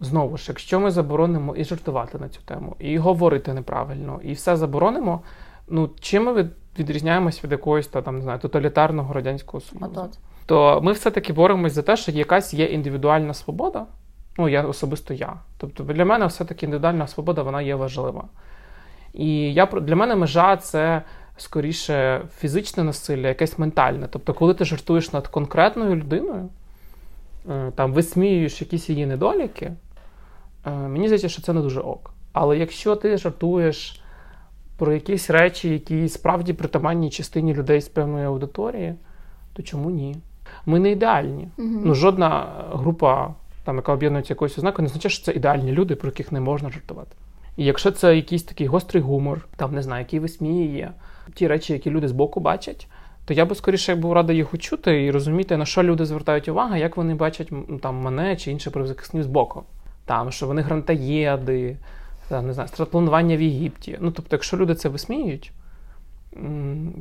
знову 0.00 0.36
ж, 0.36 0.44
якщо 0.48 0.80
ми 0.80 0.90
заборонимо 0.90 1.56
і 1.56 1.64
жартувати 1.64 2.18
на 2.18 2.28
цю 2.28 2.40
тему, 2.44 2.76
і 2.78 2.98
говорити 2.98 3.54
неправильно, 3.54 4.20
і 4.22 4.32
все 4.32 4.56
заборонимо, 4.56 5.20
ну 5.68 5.90
чим 6.00 6.24
ми 6.24 6.50
відрізняємось 6.78 7.44
від 7.44 7.52
якогось 7.52 7.86
там, 7.86 8.16
не 8.16 8.22
знаю, 8.22 8.38
тоталітарного 8.38 9.12
радянського 9.14 9.60
союзу? 9.60 9.84
То 10.46 10.80
ми 10.82 10.92
все-таки 10.92 11.32
боремось 11.32 11.72
за 11.72 11.82
те, 11.82 11.96
що 11.96 12.12
якась 12.12 12.54
є 12.54 12.64
індивідуальна 12.64 13.34
свобода. 13.34 13.86
Ну, 14.38 14.48
я 14.48 14.62
особисто 14.62 15.14
я. 15.14 15.36
Тобто 15.58 15.84
для 15.84 16.04
мене 16.04 16.26
все-таки 16.26 16.66
індивідуальна 16.66 17.06
свобода 17.06 17.42
вона 17.42 17.62
є 17.62 17.74
важлива. 17.74 18.24
І 19.14 19.54
я 19.54 19.66
для 19.66 19.96
мене 19.96 20.16
межа 20.16 20.56
це 20.56 21.02
скоріше 21.36 22.22
фізичне 22.38 22.84
насилля, 22.84 23.28
якесь 23.28 23.58
ментальне. 23.58 24.08
Тобто, 24.10 24.34
коли 24.34 24.54
ти 24.54 24.64
жартуєш 24.64 25.12
над 25.12 25.28
конкретною 25.28 25.96
людиною, 25.96 26.48
е, 27.50 27.72
там 27.74 27.92
висміюєш 27.92 28.60
якісь 28.60 28.88
її 28.88 29.06
недоліки, 29.06 29.72
е, 30.66 30.70
мені 30.70 31.06
здається, 31.06 31.28
що 31.28 31.42
це 31.42 31.52
не 31.52 31.60
дуже 31.60 31.80
ок. 31.80 32.10
Але 32.32 32.58
якщо 32.58 32.96
ти 32.96 33.16
жартуєш 33.16 34.02
про 34.78 34.92
якісь 34.92 35.30
речі, 35.30 35.68
які 35.68 36.08
справді 36.08 36.52
притаманні 36.52 37.10
частині 37.10 37.54
людей 37.54 37.80
з 37.80 37.88
певної 37.88 38.26
аудиторії, 38.26 38.94
то 39.52 39.62
чому 39.62 39.90
ні? 39.90 40.16
Ми 40.66 40.78
не 40.78 40.90
ідеальні. 40.90 41.48
Угу. 41.58 41.80
Ну, 41.84 41.94
Жодна 41.94 42.46
група, 42.72 43.34
там, 43.66 43.76
яка 43.76 43.92
об'єднується 43.92 44.32
якоюсь 44.32 44.58
ознакою, 44.58 44.82
не 44.82 44.86
означає, 44.86 45.10
що 45.10 45.24
це 45.24 45.32
ідеальні 45.32 45.72
люди, 45.72 45.94
про 45.96 46.08
яких 46.08 46.32
не 46.32 46.40
можна 46.40 46.70
жартувати. 46.70 47.16
І 47.56 47.64
якщо 47.64 47.90
це 47.90 48.16
якийсь 48.16 48.42
такий 48.42 48.66
гострий 48.66 49.02
гумор, 49.02 49.48
там 49.56 49.74
не 49.74 49.82
знаю, 49.82 50.02
який 50.02 50.18
висміює 50.18 50.90
ті 51.34 51.46
речі, 51.46 51.72
які 51.72 51.90
люди 51.90 52.08
збоку 52.08 52.40
бачать, 52.40 52.88
то 53.24 53.34
я 53.34 53.44
би 53.44 53.54
скоріше 53.54 53.94
був 53.94 54.12
радий 54.12 54.36
їх 54.36 54.54
учути 54.54 55.04
і 55.04 55.10
розуміти, 55.10 55.56
на 55.56 55.66
що 55.66 55.82
люди 55.82 56.04
звертають 56.06 56.48
увагу, 56.48 56.76
як 56.76 56.96
вони 56.96 57.14
бачать 57.14 57.52
там 57.82 57.96
мене 57.96 58.36
чи 58.36 58.50
інших 58.50 58.72
правозахисників 58.72 59.24
збоку. 59.24 59.62
Там, 60.04 60.32
що 60.32 60.46
вони 60.46 60.62
грантаєди, 60.62 61.76
там, 62.28 62.46
не 62.46 62.52
знаю, 62.52 62.68
стратпланування 62.68 63.36
в 63.36 63.42
Єгипті. 63.42 63.98
Ну, 64.00 64.10
тобто, 64.10 64.36
якщо 64.36 64.56
люди 64.56 64.74
це 64.74 64.88
висміюють, 64.88 65.52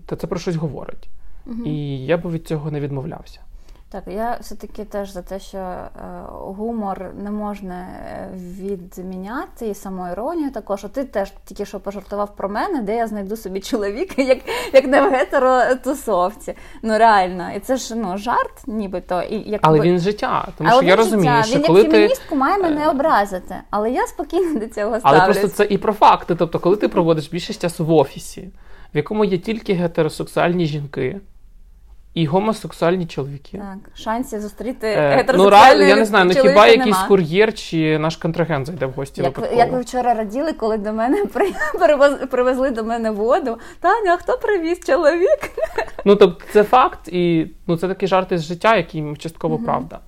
то 0.06 0.15
це 0.15 0.28
про 0.28 0.39
щось 0.39 0.56
говорить. 0.56 1.10
Угу. 1.45 1.65
І 1.65 2.06
я 2.06 2.17
би 2.17 2.30
від 2.30 2.47
цього 2.47 2.71
не 2.71 2.80
відмовлявся. 2.80 3.41
Так, 3.89 4.03
я 4.07 4.37
все-таки 4.41 4.85
теж 4.85 5.11
за 5.11 5.21
те, 5.21 5.39
що 5.39 5.57
е, 5.57 5.89
гумор 6.29 7.13
не 7.23 7.31
можна 7.31 7.75
е, 7.75 8.29
відміняти 8.35 9.67
і 9.67 9.73
самоіронію 9.73 10.51
також. 10.51 10.85
О, 10.85 10.87
ти 10.87 11.03
теж 11.03 11.33
тільки 11.45 11.65
що 11.65 11.79
пожартував 11.79 12.35
про 12.35 12.49
мене, 12.49 12.81
де 12.81 12.95
я 12.95 13.07
знайду 13.07 13.37
собі 13.37 13.59
чоловіка, 13.59 14.21
як 14.21 14.37
як 14.73 14.87
не 14.87 15.01
в 15.01 15.11
гетеротусовці. 15.11 16.53
Ну 16.83 16.97
реально, 16.97 17.51
і 17.55 17.59
це 17.59 17.77
ж 17.77 17.95
ну 17.95 18.17
жарт, 18.17 18.67
нібито. 18.67 19.21
І 19.21 19.49
як 19.49 19.61
Але 19.63 19.79
він 19.79 19.99
життя, 19.99 20.47
тому 20.57 20.69
але 20.73 20.81
що 20.81 20.89
я 20.89 20.95
розумію, 20.95 21.43
що 21.43 21.55
він 21.55 21.65
коли 21.65 21.81
як 21.81 21.91
феміністку 21.91 22.29
ти... 22.29 22.35
має 22.35 22.57
мене 22.57 22.89
образити, 22.89 23.55
але 23.69 23.91
я 23.91 24.07
спокійно 24.07 24.59
до 24.59 24.67
цього 24.67 24.99
ставлюсь. 24.99 25.01
Але 25.03 25.25
просто 25.25 25.47
це 25.47 25.63
і 25.63 25.77
про 25.77 25.93
факти. 25.93 26.35
Тобто, 26.35 26.59
коли 26.59 26.75
ти 26.75 26.87
проводиш 26.87 27.29
більшість 27.29 27.61
часу 27.61 27.85
в 27.85 27.91
офісі, 27.91 28.49
в 28.93 28.97
якому 28.97 29.25
є 29.25 29.37
тільки 29.37 29.73
гетеросексуальні 29.73 30.65
жінки 30.65 31.19
і 32.15 32.25
гомосексуальні 32.25 33.06
чоловіки. 33.06 33.58
Так, 33.58 33.95
шансів 33.95 34.41
зустріти 34.41 34.88
е, 34.88 35.25
Ну, 35.34 35.49
реально, 35.49 35.84
я 35.84 35.95
не 35.95 36.06
знаю, 36.06 36.25
ну 36.25 36.41
хіба 36.41 36.67
якийсь 36.67 36.97
кур'єр 36.97 37.54
чи 37.54 37.99
наш 37.99 38.17
контрагент 38.17 38.65
зайде 38.65 38.86
в 38.86 38.91
гості 38.91 39.21
як, 39.21 39.38
випадково. 39.38 39.62
Як 39.62 39.71
ви 39.71 39.82
вчора 39.82 40.13
раділи, 40.13 40.54
коли 40.54 40.78
до 40.78 40.93
мене 40.93 41.25
привезли 42.32 42.71
до 42.71 42.84
мене 42.84 43.12
воду. 43.12 43.58
Таня, 43.80 44.13
а 44.13 44.17
хто 44.17 44.38
привіз 44.38 44.80
чоловік? 44.86 45.39
Ну, 46.06 46.15
тобто 46.15 46.45
це 46.54 46.63
факт, 46.63 47.08
і 47.08 47.47
ну, 47.67 47.78
це 47.78 47.88
такий 47.88 48.08
жарт 48.08 48.32
із 48.32 48.43
життя, 48.43 48.75
який 48.75 49.15
частково 49.15 49.56
угу. 49.56 49.65
правда. 49.65 49.99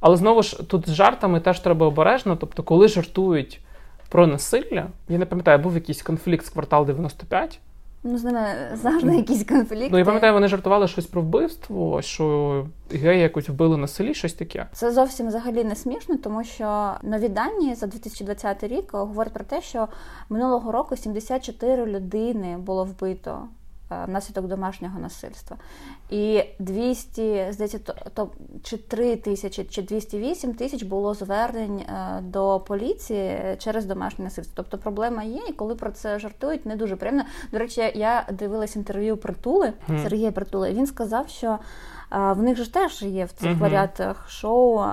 Але 0.00 0.16
знову 0.16 0.42
ж 0.42 0.62
тут 0.68 0.88
з 0.88 0.94
жартами 0.94 1.40
теж 1.40 1.60
треба 1.60 1.86
обережно. 1.86 2.36
Тобто, 2.36 2.62
коли 2.62 2.88
жартують 2.88 3.60
про 4.08 4.26
насилля, 4.26 4.86
я 5.08 5.18
не 5.18 5.26
пам'ятаю, 5.26 5.58
був 5.58 5.74
якийсь 5.74 6.02
конфлікт 6.02 6.46
з 6.46 6.50
квартал 6.50 6.86
95. 6.86 7.60
Ну, 8.06 8.18
з 8.18 8.24
ними 8.24 8.46
завжди 8.74 9.16
якісь 9.16 9.44
конфлікти. 9.44 9.88
Ну, 9.92 9.98
я 9.98 10.04
пам'ятаю, 10.04 10.32
вони 10.32 10.48
жартували 10.48 10.88
щось 10.88 11.06
про 11.06 11.22
вбивство, 11.22 12.02
що 12.02 12.66
геї 12.90 13.20
якось 13.20 13.48
вбили 13.48 13.76
на 13.76 13.86
селі, 13.86 14.14
щось 14.14 14.32
таке. 14.32 14.66
Це 14.72 14.92
зовсім 14.92 15.28
взагалі 15.28 15.64
не 15.64 15.74
смішно, 15.74 16.16
тому 16.16 16.44
що 16.44 16.94
нові 17.02 17.28
дані 17.28 17.74
за 17.74 17.86
2020 17.86 18.64
рік 18.64 18.92
говорять 18.92 19.32
про 19.32 19.44
те, 19.44 19.62
що 19.62 19.88
минулого 20.28 20.72
року 20.72 20.96
74 20.96 21.86
людини 21.86 22.56
було 22.58 22.84
вбито 22.84 23.42
Е, 23.42 23.55
внаслідок 23.90 24.46
домашнього 24.46 24.98
насильства. 24.98 25.56
І 26.10 26.42
200, 26.58 27.46
здається, 27.50 27.78
то, 28.14 28.30
чи 28.62 28.76
3 28.76 29.16
тисячі, 29.16 29.64
чи 29.64 29.82
208 29.82 30.54
тисяч 30.54 30.82
було 30.82 31.14
звернень 31.14 31.78
е, 31.78 32.20
до 32.22 32.60
поліції 32.60 33.56
через 33.58 33.86
домашнє 33.86 34.24
насильство. 34.24 34.54
Тобто 34.56 34.78
проблема 34.78 35.22
є, 35.22 35.40
і 35.48 35.52
коли 35.52 35.74
про 35.74 35.90
це 35.90 36.18
жартують, 36.18 36.66
не 36.66 36.76
дуже 36.76 36.96
приємно. 36.96 37.24
До 37.52 37.58
речі, 37.58 37.92
я 37.94 38.26
дивилась 38.32 38.76
інтерв'ю 38.76 39.16
Притули 39.16 39.72
Сергія 40.02 40.32
Притули. 40.32 40.72
Він 40.72 40.86
сказав, 40.86 41.28
що 41.28 41.58
в 42.10 42.42
них 42.42 42.58
ж 42.58 42.74
теж 42.74 43.02
є 43.02 43.24
в 43.24 43.32
цих 43.32 43.50
uh-huh. 43.50 43.58
варіантах 43.58 44.30
шоу 44.30 44.84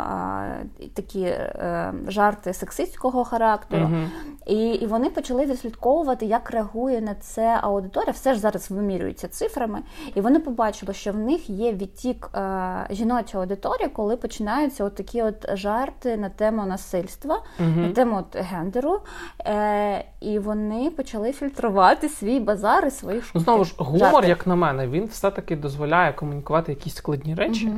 такі 0.94 1.22
е, 1.22 1.94
жарти 2.08 2.54
сексистського 2.54 3.24
характеру. 3.24 3.86
Uh-huh. 3.86 4.08
І 4.46 4.70
і 4.70 4.88
вони 4.88 5.10
почали 5.10 5.46
відслідковувати, 5.46 6.26
як 6.26 6.52
реагує 6.52 7.02
на 7.02 7.16
це 7.16 7.60
аудиторія. 7.62 8.12
Все 8.12 8.34
ж 8.34 8.40
зараз 8.40 8.72
вимірюється 8.72 9.28
цифрами, 9.28 9.80
і 10.16 10.22
вони 10.22 10.40
побачили, 10.40 10.94
що 10.94 11.12
в 11.12 11.18
них 11.18 11.50
є 11.50 11.74
відтік 11.74 12.30
е, 12.36 12.88
жіночої 12.90 13.42
аудиторії, 13.42 13.90
коли 13.90 14.18
починаються 14.18 14.84
от 14.84 14.96
такі 14.96 15.22
от 15.22 15.46
жарти 15.54 16.18
на 16.18 16.30
тему 16.30 16.66
насильства, 16.66 17.42
uh-huh. 17.60 17.78
на 17.78 17.90
тему 17.90 18.18
от 18.20 18.38
гендеру. 18.44 19.00
Е, 19.40 20.06
І 20.22 20.40
вони 20.40 20.90
почали 20.90 21.34
фільтрувати 21.34 22.10
свій 22.10 22.40
базар 22.40 22.86
і 22.86 22.92
свої 22.92 23.22
шутки. 23.22 23.32
Ну, 23.40 23.42
знову 23.42 23.64
ж 23.64 23.76
гумор, 23.78 24.00
жарти. 24.00 24.28
як 24.28 24.48
на 24.48 24.56
мене, 24.56 24.88
він 24.88 25.06
все-таки 25.06 25.56
дозволяє 25.56 26.14
комунікувати 26.14 26.72
якісь 26.72 27.00
складні 27.04 27.36
речі 27.36 27.72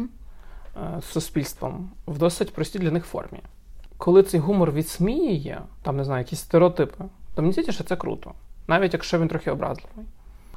uh-huh. 0.76 1.02
з 1.02 1.06
суспільством 1.06 1.90
в 2.08 2.18
досить 2.18 2.54
простій 2.54 2.80
для 2.80 2.92
них 2.92 3.06
формі. 3.06 3.40
Коли 3.98 4.24
цей 4.24 4.40
гумор 4.40 4.72
відсміює, 4.72 5.58
там 5.84 5.98
не 5.98 6.04
знаю, 6.04 6.20
якісь 6.20 6.40
стереотипи, 6.40 7.04
то 7.36 7.42
мені 7.42 7.52
здається, 7.52 7.72
що 7.72 7.84
це 7.84 7.96
круто, 7.96 8.32
навіть 8.68 8.94
якщо 8.94 9.20
він 9.20 9.28
трохи 9.28 9.52
образливий. 9.52 10.06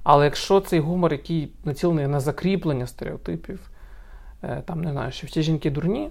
Але 0.03 0.25
якщо 0.25 0.61
цей 0.61 0.81
гумор, 0.81 1.13
який 1.13 1.53
націлений 1.65 2.07
на 2.07 2.21
закріплення 2.21 2.87
стереотипів, 2.87 3.71
е, 4.43 4.63
там 4.67 4.83
не 4.83 4.91
знаю, 4.91 5.13
що 5.13 5.27
всі 5.27 5.43
жінки 5.43 5.71
дурні, 5.71 6.11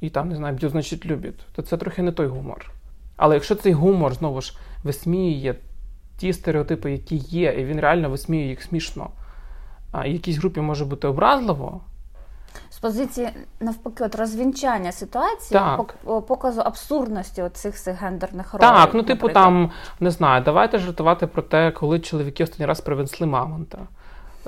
і 0.00 0.10
там 0.10 0.28
не 0.28 0.36
знаю, 0.36 0.56
б'ють, 0.56 0.72
значить 0.72 1.06
люблять, 1.06 1.46
то 1.52 1.62
це 1.62 1.76
трохи 1.76 2.02
не 2.02 2.12
той 2.12 2.26
гумор. 2.26 2.70
Але 3.16 3.34
якщо 3.34 3.54
цей 3.54 3.72
гумор 3.72 4.14
знову 4.14 4.40
ж 4.40 4.58
висміює 4.84 5.54
ті 6.18 6.32
стереотипи, 6.32 6.92
які 6.92 7.16
є, 7.16 7.52
і 7.60 7.64
він 7.64 7.80
реально 7.80 8.10
висміює 8.10 8.48
їх 8.48 8.62
смішно, 8.62 9.10
якійсь 10.06 10.36
групі 10.36 10.60
може 10.60 10.84
бути 10.84 11.08
образливо. 11.08 11.80
З 12.70 12.78
позиції 12.78 13.28
навпаки, 13.60 14.04
от 14.04 14.14
розвінчання 14.14 14.92
ситуації, 14.92 15.60
так. 15.60 15.94
показу 16.26 16.60
абсурдності 16.60 17.42
цих 17.52 17.88
гендерних 17.88 18.54
ролей. 18.54 18.68
Так, 18.68 18.94
ну 18.94 19.02
типу 19.02 19.28
там 19.28 19.70
не 20.00 20.10
знаю, 20.10 20.42
давайте 20.44 20.78
жартувати 20.78 21.26
про 21.26 21.42
те, 21.42 21.70
коли 21.70 22.00
чоловіки 22.00 22.44
останній 22.44 22.66
раз 22.66 22.80
привезли 22.80 23.26
мамонта 23.26 23.78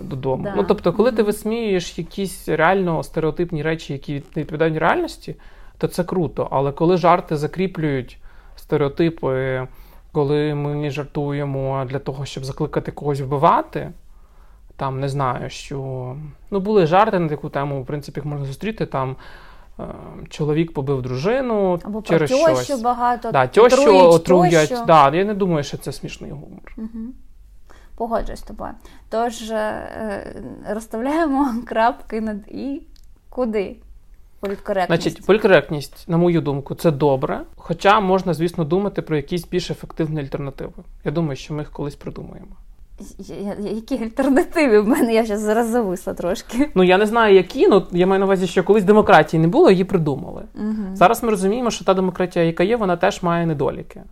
додому. 0.02 0.42
Да. 0.44 0.54
Ну 0.56 0.64
тобто, 0.64 0.92
коли 0.92 1.12
ти 1.12 1.22
висміюєш 1.22 1.98
якісь 1.98 2.48
реально 2.48 3.02
стереотипні 3.02 3.62
речі, 3.62 3.92
які 3.92 4.12
не 4.12 4.42
відповідають 4.42 4.78
реальності, 4.78 5.36
то 5.78 5.88
це 5.88 6.04
круто. 6.04 6.48
Але 6.50 6.72
коли 6.72 6.96
жарти 6.96 7.36
закріплюють 7.36 8.18
стереотипи, 8.56 9.66
коли 10.12 10.54
ми 10.54 10.90
жартуємо 10.90 11.84
для 11.88 11.98
того, 11.98 12.24
щоб 12.24 12.44
закликати 12.44 12.92
когось 12.92 13.20
вбивати. 13.20 13.92
Там 14.80 15.00
не 15.00 15.08
знаю, 15.08 15.50
що 15.50 15.76
ну 16.50 16.60
були 16.60 16.86
жарти 16.86 17.18
на 17.18 17.28
таку 17.28 17.48
тему, 17.48 17.82
в 17.82 17.86
принципі, 17.86 18.20
їх 18.20 18.24
можна 18.24 18.46
зустріти. 18.46 18.86
Там 18.86 19.16
е, 19.80 19.84
чоловік 20.28 20.74
побив 20.74 21.02
дружину 21.02 21.78
Або 21.82 22.02
через 22.02 22.30
про 22.30 22.56
щось. 22.56 22.82
багато 22.82 23.32
да, 23.32 23.46
тьощу 23.46 23.96
отруять. 23.96 24.74
Да, 24.86 25.10
Я 25.14 25.24
не 25.24 25.34
думаю, 25.34 25.64
що 25.64 25.76
це 25.76 25.92
смішний 25.92 26.30
гумор. 26.30 26.74
Угу. 26.76 26.88
Погоджуюсь 27.96 28.40
з 28.40 28.42
тобою. 28.42 28.70
Тож 29.08 29.50
е, 29.50 30.42
розставляємо 30.68 31.54
крапки 31.66 32.20
над 32.20 32.48
і 32.48 32.82
куди? 33.28 33.76
Політкоректність. 34.40 35.02
Значить, 35.02 35.26
політкоректність, 35.26 36.08
на 36.08 36.16
мою 36.16 36.40
думку, 36.40 36.74
це 36.74 36.90
добре. 36.90 37.40
Хоча 37.56 38.00
можна, 38.00 38.34
звісно, 38.34 38.64
думати 38.64 39.02
про 39.02 39.16
якісь 39.16 39.48
більш 39.48 39.70
ефективні 39.70 40.20
альтернативи. 40.20 40.72
Я 41.04 41.12
думаю, 41.12 41.36
що 41.36 41.54
ми 41.54 41.60
їх 41.60 41.70
колись 41.70 41.94
придумаємо. 41.94 42.56
Які 43.58 44.04
альтернативи 44.04 44.80
в 44.80 44.88
мене 44.88 45.14
я 45.14 45.24
зараз 45.24 45.40
зараз 45.40 45.68
зависла 45.68 46.14
трошки. 46.14 46.70
Ну 46.74 46.82
я 46.82 46.98
не 46.98 47.06
знаю, 47.06 47.34
які, 47.34 47.68
ну 47.68 47.86
я 47.92 48.06
маю 48.06 48.18
на 48.20 48.26
увазі, 48.26 48.46
що 48.46 48.64
колись 48.64 48.84
демократії 48.84 49.40
не 49.40 49.48
було, 49.48 49.70
її 49.70 49.84
придумали. 49.84 50.42
Угу. 50.54 50.94
Зараз 50.94 51.22
ми 51.22 51.30
розуміємо, 51.30 51.70
що 51.70 51.84
та 51.84 51.94
демократія, 51.94 52.44
яка 52.44 52.64
є, 52.64 52.76
вона 52.76 52.96
теж 52.96 53.22
має 53.22 53.46
недоліки. 53.46 54.02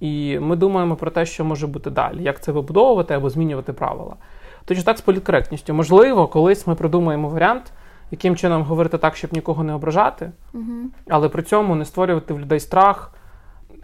І 0.00 0.38
ми 0.38 0.56
думаємо 0.56 0.96
про 0.96 1.10
те, 1.10 1.26
що 1.26 1.44
може 1.44 1.66
бути 1.66 1.90
далі, 1.90 2.22
як 2.22 2.42
це 2.42 2.52
вибудовувати 2.52 3.14
або 3.14 3.30
змінювати 3.30 3.72
правила. 3.72 4.16
Точно 4.64 4.84
так 4.84 4.98
з 4.98 5.00
політкоректністю. 5.00 5.74
Можливо, 5.74 6.26
колись 6.26 6.66
ми 6.66 6.74
придумаємо 6.74 7.28
варіант, 7.28 7.72
яким 8.10 8.36
чином 8.36 8.62
говорити 8.62 8.98
так, 8.98 9.16
щоб 9.16 9.32
нікого 9.32 9.64
не 9.64 9.74
ображати, 9.74 10.30
Угу. 10.54 10.64
але 11.08 11.28
при 11.28 11.42
цьому 11.42 11.74
не 11.74 11.84
створювати 11.84 12.34
в 12.34 12.40
людей 12.40 12.60
страх, 12.60 13.14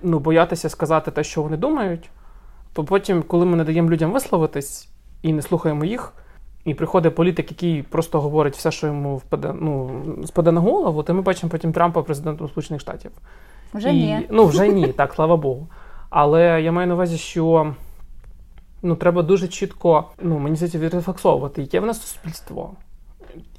ну, 0.02 0.18
боятися 0.18 0.68
сказати 0.68 1.10
те, 1.10 1.24
що 1.24 1.42
вони 1.42 1.56
думають. 1.56 2.10
То 2.74 2.84
потім, 2.84 3.22
коли 3.22 3.46
ми 3.46 3.56
не 3.56 3.64
даємо 3.64 3.90
людям 3.90 4.12
висловитись 4.12 4.88
і 5.22 5.32
не 5.32 5.42
слухаємо 5.42 5.84
їх, 5.84 6.12
і 6.64 6.74
приходить 6.74 7.14
політик, 7.14 7.50
який 7.50 7.82
просто 7.82 8.20
говорить 8.20 8.56
все, 8.56 8.70
що 8.70 8.86
йому 8.86 9.16
впаде, 9.16 9.54
ну, 9.60 10.04
спаде 10.26 10.52
на 10.52 10.60
голову, 10.60 11.02
то 11.02 11.14
ми 11.14 11.22
бачимо 11.22 11.50
потім 11.50 11.72
Трампа 11.72 12.02
президентом 12.02 12.48
Сполучених 12.48 12.80
Штатів. 12.80 13.10
Вже 13.74 13.90
і, 13.90 13.92
ні. 13.92 14.26
Ну, 14.30 14.46
вже 14.46 14.68
ні, 14.68 14.88
так, 14.88 15.12
слава 15.14 15.36
Богу. 15.36 15.68
Але 16.10 16.62
я 16.62 16.72
маю 16.72 16.88
на 16.88 16.94
увазі, 16.94 17.18
що 17.18 17.74
ну, 18.82 18.96
треба 18.96 19.22
дуже 19.22 19.48
чітко, 19.48 20.04
ну, 20.22 20.38
мені 20.38 20.56
здається, 20.56 20.78
відрефлексовувати, 20.78 21.62
яке 21.62 21.80
в 21.80 21.86
нас 21.86 22.00
суспільство. 22.00 22.70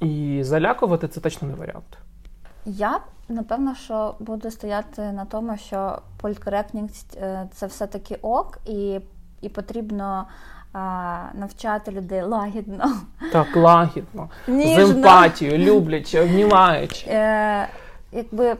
І 0.00 0.38
залякувати 0.42 1.08
це 1.08 1.20
точно 1.20 1.48
не 1.48 1.54
варіант. 1.54 1.98
Я 2.66 3.00
напевно, 3.28 3.74
що 3.74 4.14
буду 4.20 4.50
стояти 4.50 5.02
на 5.02 5.24
тому, 5.24 5.56
що 5.56 5.98
політкоректність 6.20 7.16
е, 7.16 7.48
це 7.52 7.66
все-таки 7.66 8.18
ок, 8.22 8.58
і, 8.66 9.00
і 9.40 9.48
потрібно 9.48 10.26
а, 10.72 11.18
навчати 11.34 11.90
людей 11.90 12.22
лагідно, 12.22 12.92
Так, 13.32 13.56
лагідно, 13.56 14.28
з 14.48 14.78
емпатією, 14.78 15.58
люблячи, 15.58 16.20
обнімаючи. 16.20 17.06
Е, 17.08 17.68
якби 18.12 18.56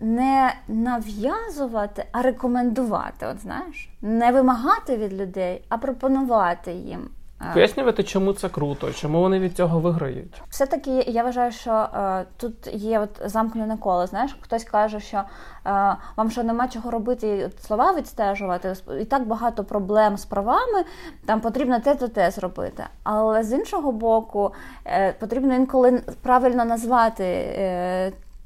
не 0.00 0.54
нав'язувати, 0.68 2.04
а 2.12 2.22
рекомендувати. 2.22 3.26
От 3.26 3.40
знаєш, 3.40 3.88
не 4.02 4.32
вимагати 4.32 4.96
від 4.96 5.12
людей, 5.12 5.62
а 5.68 5.78
пропонувати 5.78 6.72
їм. 6.72 7.08
Е, 7.40 7.54
Пояснювати, 7.54 8.02
чому 8.02 8.32
це 8.32 8.48
круто, 8.48 8.92
чому 8.92 9.20
вони 9.20 9.38
від 9.38 9.56
цього 9.56 9.80
виграють. 9.80 10.42
Все-таки 10.48 10.90
я 10.90 11.22
вважаю, 11.22 11.52
що 11.52 11.70
е, 11.72 12.24
тут 12.36 12.54
є 12.72 13.00
от 13.00 13.22
замкнене 13.24 13.76
коло. 13.76 14.06
Знаєш, 14.06 14.36
хтось 14.40 14.64
каже, 14.64 15.00
що 15.00 15.16
е, 15.16 15.96
вам 16.16 16.30
що 16.30 16.42
нема 16.42 16.68
чого 16.68 16.90
робити, 16.90 17.50
слова 17.66 17.94
відстежувати, 17.94 18.74
і 19.00 19.04
так 19.04 19.26
багато 19.26 19.64
проблем 19.64 20.16
з 20.16 20.24
правами, 20.24 20.84
там 21.26 21.40
потрібно 21.40 21.80
те 21.80 21.94
то 21.94 22.08
те 22.08 22.30
зробити. 22.30 22.84
Але 23.02 23.42
з 23.42 23.52
іншого 23.52 23.92
боку, 23.92 24.52
е, 24.86 25.12
потрібно 25.12 25.54
інколи 25.54 26.02
правильно 26.22 26.64
назвати. 26.64 27.24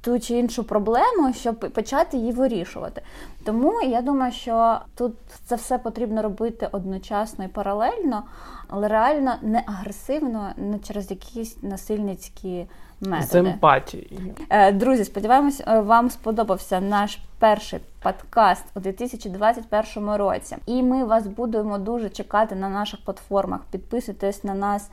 Ту 0.05 0.21
чи 0.21 0.35
іншу 0.35 0.65
проблему, 0.65 1.33
щоб 1.35 1.59
почати 1.59 2.17
її 2.17 2.33
вирішувати. 2.33 3.03
Тому 3.45 3.83
я 3.83 4.03
думаю, 4.03 4.33
що 4.33 4.79
тут 4.95 5.13
це 5.47 5.55
все 5.57 5.79
потрібно 5.79 6.23
робити 6.23 6.69
одночасно 6.73 7.45
і 7.45 7.49
паралельно, 7.49 8.23
але 8.69 8.89
реально 8.89 9.35
не 9.43 9.63
агресивно, 9.67 10.53
не 10.57 10.79
через 10.79 11.11
якісь 11.11 11.63
насильницькі 11.63 12.67
З 13.01 13.07
методи. 13.07 13.49
емпатією. 13.49 14.35
Е, 14.51 14.73
Друзі, 14.73 15.05
сподіваємось, 15.05 15.63
е, 15.67 15.81
вам 15.81 16.11
сподобався 16.11 16.81
наш 16.81 17.19
перший 17.39 17.81
подкаст 18.03 18.65
у 18.75 18.81
2021 18.81 20.17
році. 20.17 20.57
І 20.67 20.83
ми 20.83 21.05
вас 21.05 21.27
будемо 21.27 21.79
дуже 21.79 22.09
чекати 22.11 22.55
на 22.55 22.69
наших 22.69 23.05
платформах. 23.05 23.61
Підписуйтесь 23.71 24.45
на 24.45 24.55
нас 24.55 24.91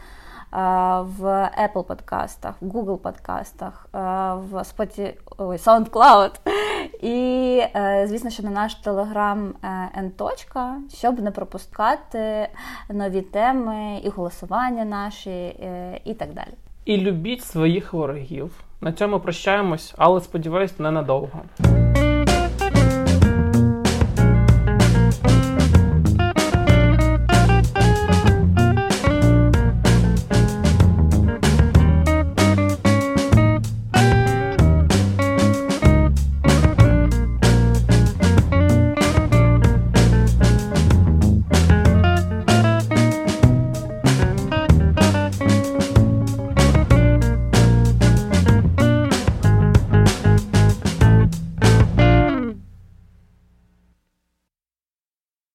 в 0.52 1.50
Apple 1.64 1.84
подкастах, 1.84 2.56
в 2.62 2.66
Google 2.66 2.98
подкастах, 2.98 3.88
в 3.94 4.54
Spotify, 4.54 5.14
ой, 5.38 5.58
SoundCloud. 5.58 6.32
І, 7.02 7.64
звісно, 8.06 8.30
що 8.30 8.44
на 8.44 8.50
наш 8.50 8.76
телеграм 8.76 9.54
N. 9.98 10.12
щоб 10.94 11.20
не 11.20 11.32
пропускати 11.32 12.48
нові 12.90 13.22
теми 13.22 14.02
і 14.04 14.10
голосування 14.10 14.86
наші, 14.86 15.30
е, 15.30 16.02
і 16.06 16.14
так 16.14 16.34
далі. 16.34 16.54
І 16.86 16.98
любіть 16.98 17.44
своїх 17.44 17.94
ворогів. 17.94 18.52
На 18.82 18.94
цьому 18.94 19.20
прощаємось, 19.20 19.94
але 19.98 20.22
сподіваюсь, 20.22 20.80
ненадовго. 20.80 21.42